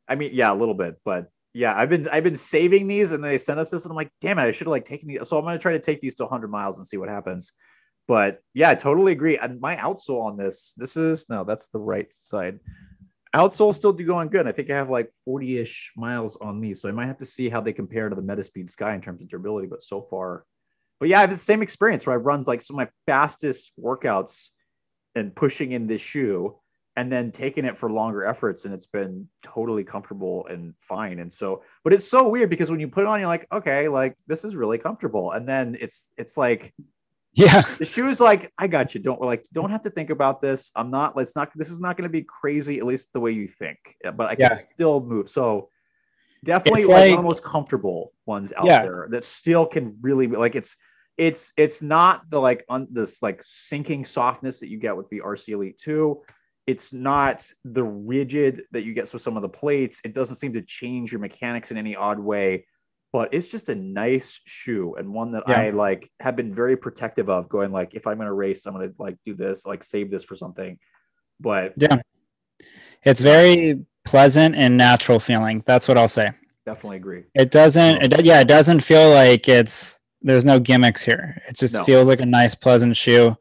[0.08, 3.24] i mean yeah a little bit but yeah i've been i've been saving these and
[3.24, 5.28] they sent us this and i'm like damn it i should have like taken these
[5.28, 7.52] so i'm going to try to take these to 100 miles and see what happens
[8.08, 11.80] but yeah i totally agree and my outsole on this this is no that's the
[11.80, 12.60] right side
[13.36, 14.48] outsole still do going good.
[14.48, 16.82] I think I have like 40 ish miles on these.
[16.82, 19.22] So I might have to see how they compare to the Metaspeed Sky in terms
[19.22, 19.68] of durability.
[19.68, 20.46] But so far,
[21.00, 23.74] but yeah, I have the same experience where I run like some of my fastest
[23.80, 24.50] workouts
[25.16, 26.56] and pushing in this shoe
[26.98, 31.32] and then taking it for longer efforts and it's been totally comfortable and fine and
[31.32, 34.16] so but it's so weird because when you put it on you're like okay like
[34.28, 36.74] this is really comfortable and then it's it's like
[37.36, 37.62] yeah.
[37.62, 39.02] The shoe is like i got you.
[39.02, 40.72] Don't like don't have to think about this.
[40.76, 43.32] I'm not let's not this is not going to be crazy at least the way
[43.32, 43.78] you think.
[44.04, 44.54] But i can Yeah.
[44.54, 45.30] still move.
[45.30, 45.70] So
[46.44, 48.84] definitely It's like- one of the most comfortable ones out Yeah.
[48.84, 50.78] there that still can really be like it's
[51.18, 55.22] it's it's not the like on this like sinking softness that you get with the
[55.22, 56.22] rc elite 2
[56.68, 60.02] it's not the rigid that you get with some of the plates.
[60.04, 62.66] It doesn't seem to change your mechanics in any odd way
[63.16, 65.62] but it's just a nice shoe and one that Yeah.
[65.62, 68.74] i like have been very protective of going like if i'm going to race i'm
[68.74, 70.78] going to like do this like save this for something.
[71.40, 72.02] But Yeah.
[73.04, 76.32] it's very pleasant and natural feeling that's what i'll say.
[76.66, 77.24] Definitely agree.
[77.34, 81.42] It doesn't it, yeah it doesn't feel like it's there's no gimmicks here.
[81.48, 81.86] It just No.
[81.86, 83.38] feels like a nice pleasant shoe.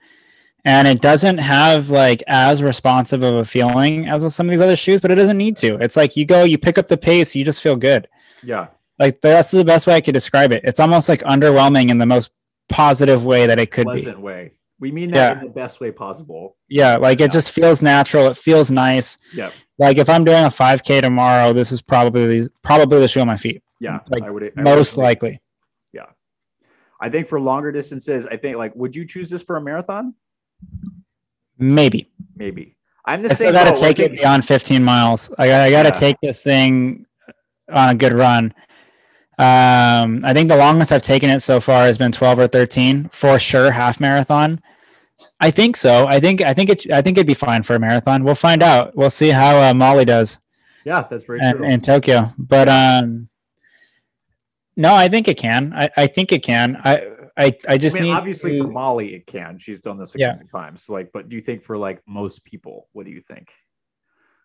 [0.65, 4.61] And it doesn't have like as responsive of a feeling as with some of these
[4.61, 5.79] other shoes but it doesn't need to.
[5.85, 8.07] It's like you go you pick up the pace you just feel good.
[8.45, 8.69] Yeah
[8.99, 10.63] like that's the best way i could describe it.
[10.65, 12.31] It's almost like underwhelming in the most
[12.69, 14.03] positive way that it could be.
[14.03, 14.53] Pleasant way.
[14.81, 15.41] We mean that Yeah.
[15.41, 16.57] in the best way possible.
[16.69, 17.27] Yeah like Yeah.
[17.27, 18.27] it just feels natural.
[18.29, 19.19] It feels nice.
[19.35, 19.51] Yeah.
[19.79, 23.37] Like if i'm doing a 5k tomorrow this is probably probably the shoe on my
[23.37, 23.63] feet.
[23.81, 25.41] Yeah Like, i would I most likely.
[25.93, 26.07] Yeah,
[27.01, 30.15] i think for longer distances i think like would you choose this for a marathon?
[31.59, 32.11] Maybe.
[32.37, 32.77] Maybe.
[33.05, 33.81] I'm the I same still got to boat.
[33.81, 35.31] take it beyond 15 miles.
[35.39, 35.93] I, got- I got to Yeah.
[35.93, 37.07] take this thing
[37.69, 38.55] on a good run.
[39.39, 43.09] Um, I think the longest I've taken it so far has been 12 or 13
[43.09, 44.61] for sure, half marathon.
[45.41, 46.07] I think so.
[46.07, 48.23] I think I think it I think it'd be fine for a marathon.
[48.25, 48.97] We'll find out.
[48.97, 50.41] We'll see how uh, Molly does
[50.85, 52.33] yeah that's very in, true in Tokyo.
[52.39, 53.29] But um,
[54.77, 55.73] no, I think it can.
[55.75, 56.81] I, I think it can.
[56.85, 59.59] I I, I just I mean, obviously to- for Molly it can.
[59.59, 60.33] She's done this a Yeah.
[60.35, 60.89] couple times.
[60.89, 63.51] Like, but do you think for like most people, what do you think?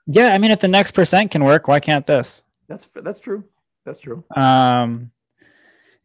[0.07, 0.29] yeah.
[0.29, 2.41] I mean, if the next percent can work, why can't this?
[2.67, 3.43] That's that's true.
[3.85, 4.23] That's true.
[4.35, 5.11] Um,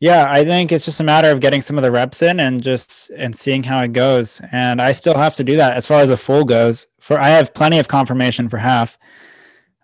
[0.00, 2.62] yeah, I think it's just a matter of getting some of the reps in and
[2.62, 4.40] just and seeing how it goes.
[4.52, 6.88] And I still have to do that as far as a full goes.
[7.00, 8.98] For I have plenty of confirmation for half,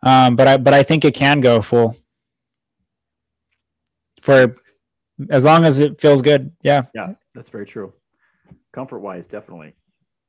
[0.03, 1.97] um, but I but I think it can go full
[4.20, 4.57] for
[5.30, 6.53] as long as it feels good.
[6.62, 7.93] Yeah, Yeah, that's very true.
[8.72, 9.74] Comfort wise, definitely.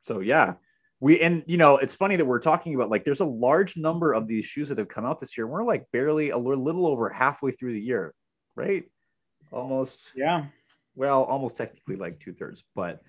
[0.04, 0.54] So yeah,
[1.02, 4.14] we and you know it's funny that we're talking about like there's a large number
[4.14, 5.46] of these shoes that have come out this year.
[5.46, 8.14] We're like barely a little over halfway through the year,
[8.56, 8.84] right?
[9.52, 10.12] Almost.
[10.16, 10.46] yeah,
[10.96, 13.02] well, almost technically like two thirds, but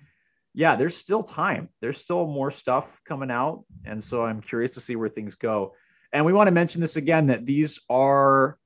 [0.53, 1.69] yeah, there's still time.
[1.81, 3.65] There's still more stuff coming out.
[3.85, 5.73] And so I'm curious to see where things go.
[6.11, 8.57] And we want to mention this again that these are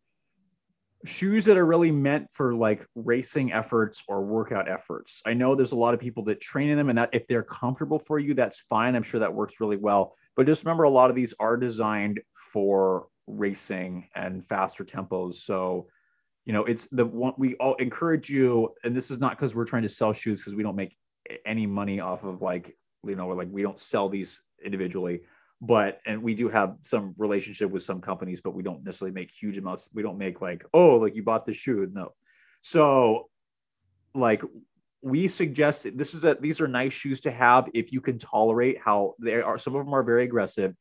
[1.05, 5.21] shoes that are really meant for like racing efforts or workout efforts.
[5.25, 7.43] I know there's a lot of people that train in them, and that if they're
[7.43, 8.95] comfortable for you, that's fine.
[8.95, 10.15] I'm sure that works really well.
[10.35, 12.19] But just remember, a lot of these are designed
[12.51, 15.35] for racing and faster tempos.
[15.35, 15.87] So,
[16.45, 19.65] you know, it's the one we all encourage you, and this is not because we're
[19.65, 20.95] trying to sell shoes because we don't make
[21.45, 22.75] any money off of like,
[23.05, 25.21] you know, like we don't sell these individually
[25.61, 29.31] but and we do have some relationship with some companies but we don't necessarily make
[29.31, 29.89] huge amounts.
[29.93, 31.89] We don't make like oh like you bought this shoe.
[31.91, 32.13] No.
[32.61, 33.29] So
[34.13, 34.41] like
[35.01, 38.79] we suggest this is a these are nice shoes to have if you can tolerate
[38.83, 40.75] how they are some of them are very aggressive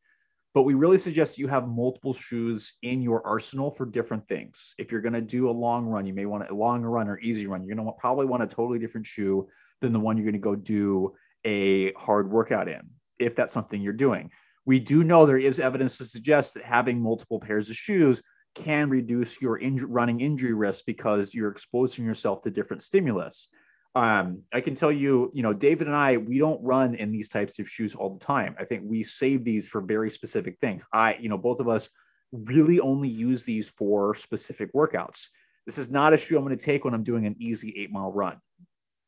[0.54, 4.74] but we really suggest you have multiple shoes in your arsenal for different things.
[4.78, 7.18] If you're going to do a long run you may want a long run or
[7.18, 7.62] easy run.
[7.62, 9.48] You're going to probably want a totally different shoe
[9.82, 11.14] than the one you're going to go do
[11.44, 12.80] a hard workout in
[13.18, 14.30] if that's something you're doing
[14.66, 18.20] we do know there is evidence to suggest that having multiple pairs of shoes
[18.56, 23.48] can reduce your inj- running injury risk because you're exposing yourself to different stimulus.
[23.94, 27.28] Um, I can tell you, you know, David and I, we don't run in these
[27.28, 28.54] types of shoes all the time.
[28.58, 30.84] I think we save these for very specific things.
[30.92, 31.88] I, you know, both of us
[32.32, 35.28] really only use these for specific workouts.
[35.64, 37.90] This is not a shoe I'm going to take when I'm doing an easy eight
[37.90, 38.38] mile run.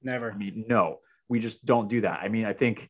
[0.03, 0.33] never.
[0.33, 2.21] I mean, no, we just don't do that.
[2.23, 2.89] I mean, I think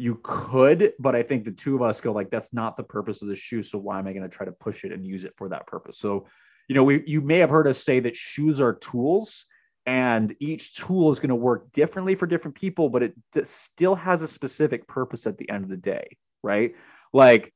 [0.00, 3.20] you could, but I think the two of us go like, that's not the purpose
[3.20, 3.62] of the shoe.
[3.62, 5.66] So why am I going to try to push it and use it for that
[5.66, 5.98] purpose?
[5.98, 6.26] So,
[6.68, 9.44] you know, we you may have heard us say that shoes are tools,
[9.84, 13.94] and each tool is going to work differently for different people, but it d- still
[13.94, 16.74] has a specific purpose at the end of the day, right?
[17.12, 17.52] Like,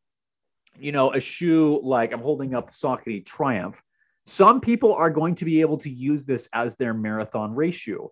[0.78, 3.82] you know, a shoe like I'm holding up the Saucony Triumph.
[4.26, 8.11] Some people are going to be able to use this as their marathon ratio.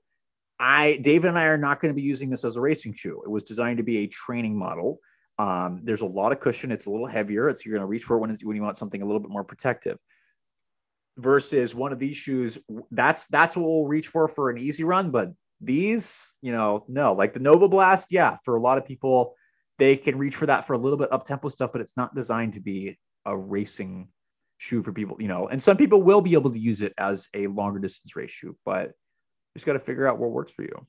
[0.62, 3.20] I, David and I are not going to be using this as a racing shoe.
[3.24, 5.00] It was designed to be a training model.
[5.38, 6.70] Um, there's a lot of cushion.
[6.70, 7.48] It's a little heavier.
[7.48, 9.30] It's you're going to reach for it when, when you want something a little bit
[9.30, 9.98] more protective.
[11.18, 12.58] Versus one of these shoes,
[12.90, 15.10] that's that's what we'll reach for for an easy run.
[15.10, 19.34] But These, you know, no, like the Nova Blast, yeah, for a lot of people,
[19.78, 22.14] they can reach for that for a little bit up tempo stuff, but it's not
[22.14, 24.08] designed to be a racing
[24.58, 25.48] shoe for people, you know.
[25.48, 28.56] And some people will be able to use it as a longer distance race shoe,
[28.64, 28.92] but
[29.54, 30.86] just got to figure out what works for you.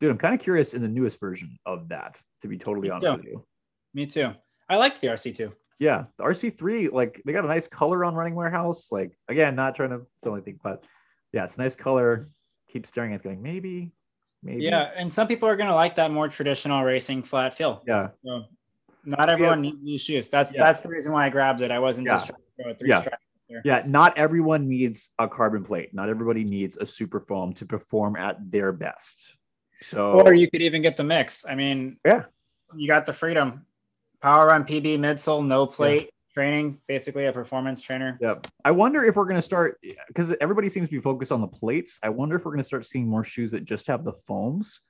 [0.00, 2.94] Dude, I'm kind of curious in the newest version of that, to be totally Me
[2.94, 3.16] honest too.
[3.16, 3.44] with you.
[3.94, 4.32] Me too.
[4.68, 5.52] I like the RC2.
[5.80, 8.92] Yeah, the RC3, like they got a nice color on Running Warehouse.
[8.92, 10.84] Like again, not trying to sell anything, but
[11.32, 12.28] yeah, it's a nice color.
[12.68, 13.92] Keep staring at it, going, maybe,
[14.42, 14.64] maybe.
[14.64, 17.82] Yeah, and some people are gonna like that more traditional racing flat feel.
[17.86, 18.08] Yeah.
[18.24, 18.44] So
[19.04, 20.28] not everyone needs these shoes.
[20.28, 20.64] That's Yeah.
[20.64, 21.70] that's the reason why I grabbed it.
[21.70, 22.30] I wasn't just Yeah.
[22.30, 23.08] trying to throw a three Yeah.
[23.64, 25.94] Yeah, not everyone needs a carbon plate.
[25.94, 29.36] Not everybody needs a super foam to perform at their best.
[29.80, 31.44] So Or you could even get the mix.
[31.48, 32.24] I mean, Yeah.
[32.74, 33.64] you got the freedom.
[34.20, 38.18] Power Run PB midsole, no plate training, basically a performance trainer.
[38.20, 38.48] Yep.
[38.64, 41.98] I wonder if we're gonna start because everybody seems to be focused on the plates.
[42.02, 44.80] I wonder if we're gonna start seeing more shoes that just have the foams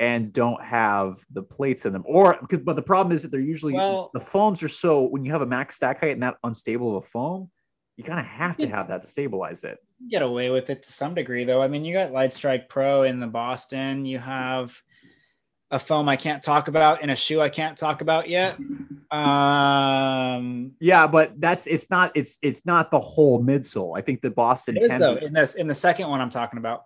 [0.00, 2.02] and don't have the plates in them.
[2.06, 5.24] Or because but the problem is that they're usually Well- the foams are so when
[5.24, 7.50] you have a max stack height and that unstable of a foam,
[7.96, 9.78] you kind of have to have that to stabilize it.
[10.10, 11.62] Get away with it to some degree, though.
[11.62, 14.04] I mean, you got Light Strike Pro in the Boston.
[14.04, 14.76] You have
[15.70, 18.58] a foam I can't talk about in a shoe I can't talk about yet.
[19.10, 23.96] Um, Yeah, but that's it's not it's it's not the whole midsole.
[23.96, 26.58] I think the Boston is 10 though in this in the second one I'm talking
[26.58, 26.84] about.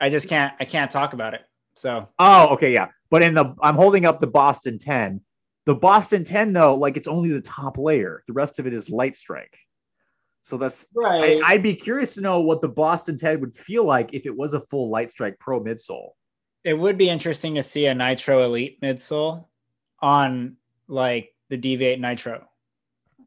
[0.00, 1.42] I just can't I can't talk about it.
[1.74, 2.88] So Oh, okay, yeah.
[3.10, 5.20] But in the I'm holding up the Boston 10.
[5.66, 8.24] The Boston 10 though, like it's only the top layer.
[8.26, 9.56] The rest of it is light strike.
[10.40, 11.40] So that's right.
[11.44, 14.54] I'd be curious to know what the Boston 10 would feel like if it was
[14.54, 16.10] a full light strike pro midsole.
[16.64, 19.46] it would be interesting to see a Nitro Elite midsole
[20.00, 20.56] on
[20.88, 22.46] like the Deviate Nitro.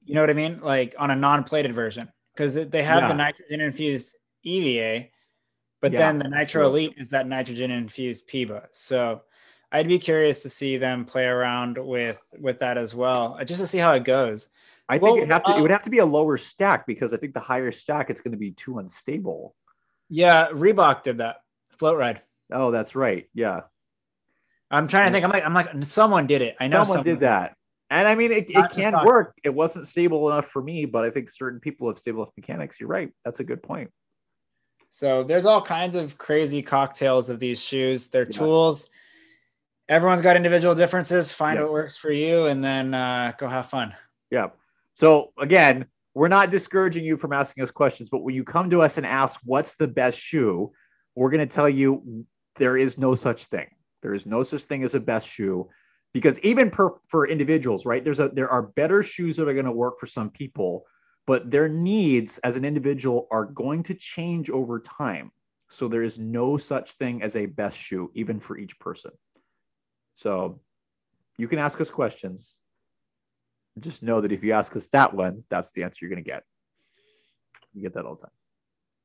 [0.05, 0.59] You know what I mean?
[0.61, 3.07] Like on a non-plated version because they have Yeah.
[3.07, 5.07] the nitrogen infused EVA,
[5.81, 6.67] but Yeah, then the Nitro.
[6.67, 8.67] Elite is that nitrogen infused PEBA.
[8.73, 9.21] So
[9.71, 13.61] I'd be curious to see them play around with with that as well, uh, just
[13.61, 14.47] to see how it goes.
[14.87, 17.13] I think it'd have to, it uh, would have to be a lower stack because
[17.13, 19.55] I think the higher stack it's going to be too unstable.
[20.09, 21.37] Yeah, Reebok did that
[21.77, 22.21] float ride.
[22.51, 23.27] Oh, that's right.
[23.33, 23.61] Yeah.
[24.69, 25.25] I'm trying to think.
[25.25, 26.55] I'm like, I'm like, someone did it.
[26.59, 27.55] I know someone did that.
[27.89, 29.05] And I mean, it, it can talk.
[29.05, 29.37] work.
[29.43, 32.79] It wasn't stable enough for me, but I think certain people have stable enough mechanics.
[32.79, 33.11] You're right.
[33.23, 33.91] That's a good point.
[34.89, 38.07] So there's all kinds of crazy cocktails of these shoes.
[38.07, 38.37] They're Yeah.
[38.37, 38.89] tools.
[39.87, 41.31] Everyone's got individual differences.
[41.31, 41.63] Find Yeah.
[41.63, 43.93] what works for you, and then uh, go have fun.
[44.31, 44.47] Yeah.
[44.93, 48.81] So again, we're not discouraging you from asking us questions, but when you come to
[48.81, 50.71] us and ask what's the best shoe,
[51.13, 52.25] we're going to tell you
[52.55, 53.67] there is no such thing.
[54.01, 55.69] There is no such thing as a best shoe
[56.13, 58.03] because even per, for individuals, right?
[58.03, 60.85] There's a there are better shoes that are going to work for some people,
[61.27, 65.31] but their needs as an individual are going to change over time.
[65.69, 69.11] So there is no such thing as a best shoe even for each person.
[70.15, 70.59] So
[71.37, 72.57] you can ask us questions
[73.79, 76.29] just know that if you ask us that one, that's the answer you're going to
[76.29, 76.43] get.
[77.73, 78.31] You get that all the time.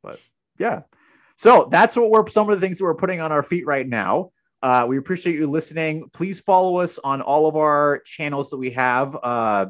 [0.02, 0.20] But
[0.58, 0.82] yeah.
[1.36, 3.86] So that's what we're some of the things that we're putting on our feet right
[3.86, 4.30] now.
[4.62, 6.08] Uh, we appreciate you listening.
[6.12, 9.16] Please follow us on all of our channels that we have.
[9.22, 9.66] Uh,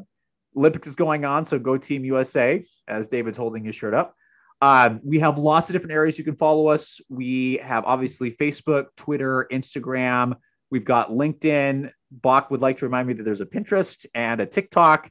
[0.55, 4.15] Olympics is going on, so go Team USA, as David's holding his shirt up.
[4.59, 6.99] Um, we have lots of different areas you can follow us.
[7.09, 10.35] We have obviously Facebook, Twitter, Instagram.
[10.71, 11.91] We've got LinkedIn.
[12.11, 15.09] Bach would like to remind me that there's a Pinterest and a TikTok.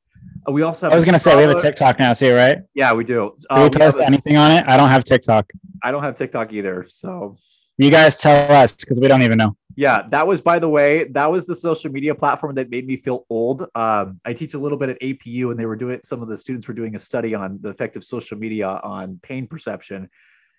[0.49, 1.61] Uh, we also have I was gonna say we have a.
[1.61, 2.59] TikTok now too, right?
[2.75, 3.33] Yeah, we do.
[3.39, 4.65] Do Uh, we we post anything on it?
[4.67, 5.51] I don't have TikTok.
[5.83, 6.85] I don't have TikTok either.
[6.89, 7.37] So
[7.79, 9.57] You guys tell us because we don't even know.
[9.77, 12.97] yeah, that was by the way, that was the social media platform that made me
[12.97, 13.67] feel old.
[13.75, 16.37] Um, I teach a little bit at APU, and they were doing some of the
[16.37, 20.11] students were doing a study on the effect of social media on pain perception,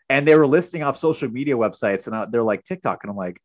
[0.10, 3.18] and they were listing off social media websites, and I, they're like TikTok, and I'm
[3.18, 3.38] like,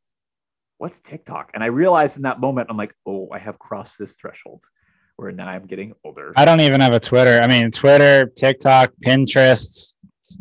[0.78, 1.50] what's TikTok?
[1.54, 4.64] And I realized in that moment, I'm like, oh, I have crossed this threshold
[5.16, 6.32] where now I'm getting older.
[6.36, 7.40] I don't even have a Twitter.
[7.42, 9.94] I mean, Twitter, TikTok, Pinterest.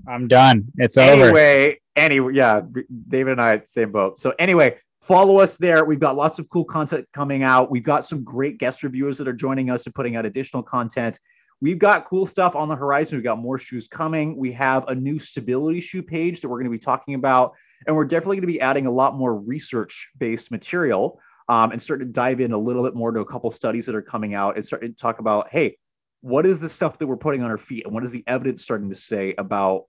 [0.07, 0.65] I'm done.
[0.77, 1.23] It's over.
[1.23, 2.61] anyway, anyway, yeah,
[3.07, 4.19] David and I same boat.
[4.19, 5.85] So anyway, follow us there.
[5.85, 7.71] We've got lots of cool content coming out.
[7.71, 11.19] We've got some great guest reviewers that are joining us and putting out additional content.
[11.61, 13.17] We've got cool stuff on the horizon.
[13.17, 14.35] We've got more shoes coming.
[14.35, 17.53] We have a new stability shoe page that we're going to be talking about,
[17.87, 21.99] and we're definitely going to be adding a lot more research-based material um, and start
[22.01, 24.55] to dive in a little bit more to a couple studies that are coming out
[24.55, 25.77] and start to talk about, hey,
[26.21, 28.63] what is the stuff that we're putting on our feet, and what is the evidence
[28.63, 29.85] starting to say about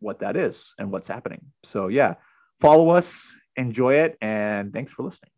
[0.00, 1.40] what that is and what's happening.
[1.62, 2.14] So, yeah,
[2.60, 5.30] follow us, enjoy it, and thanks for listening.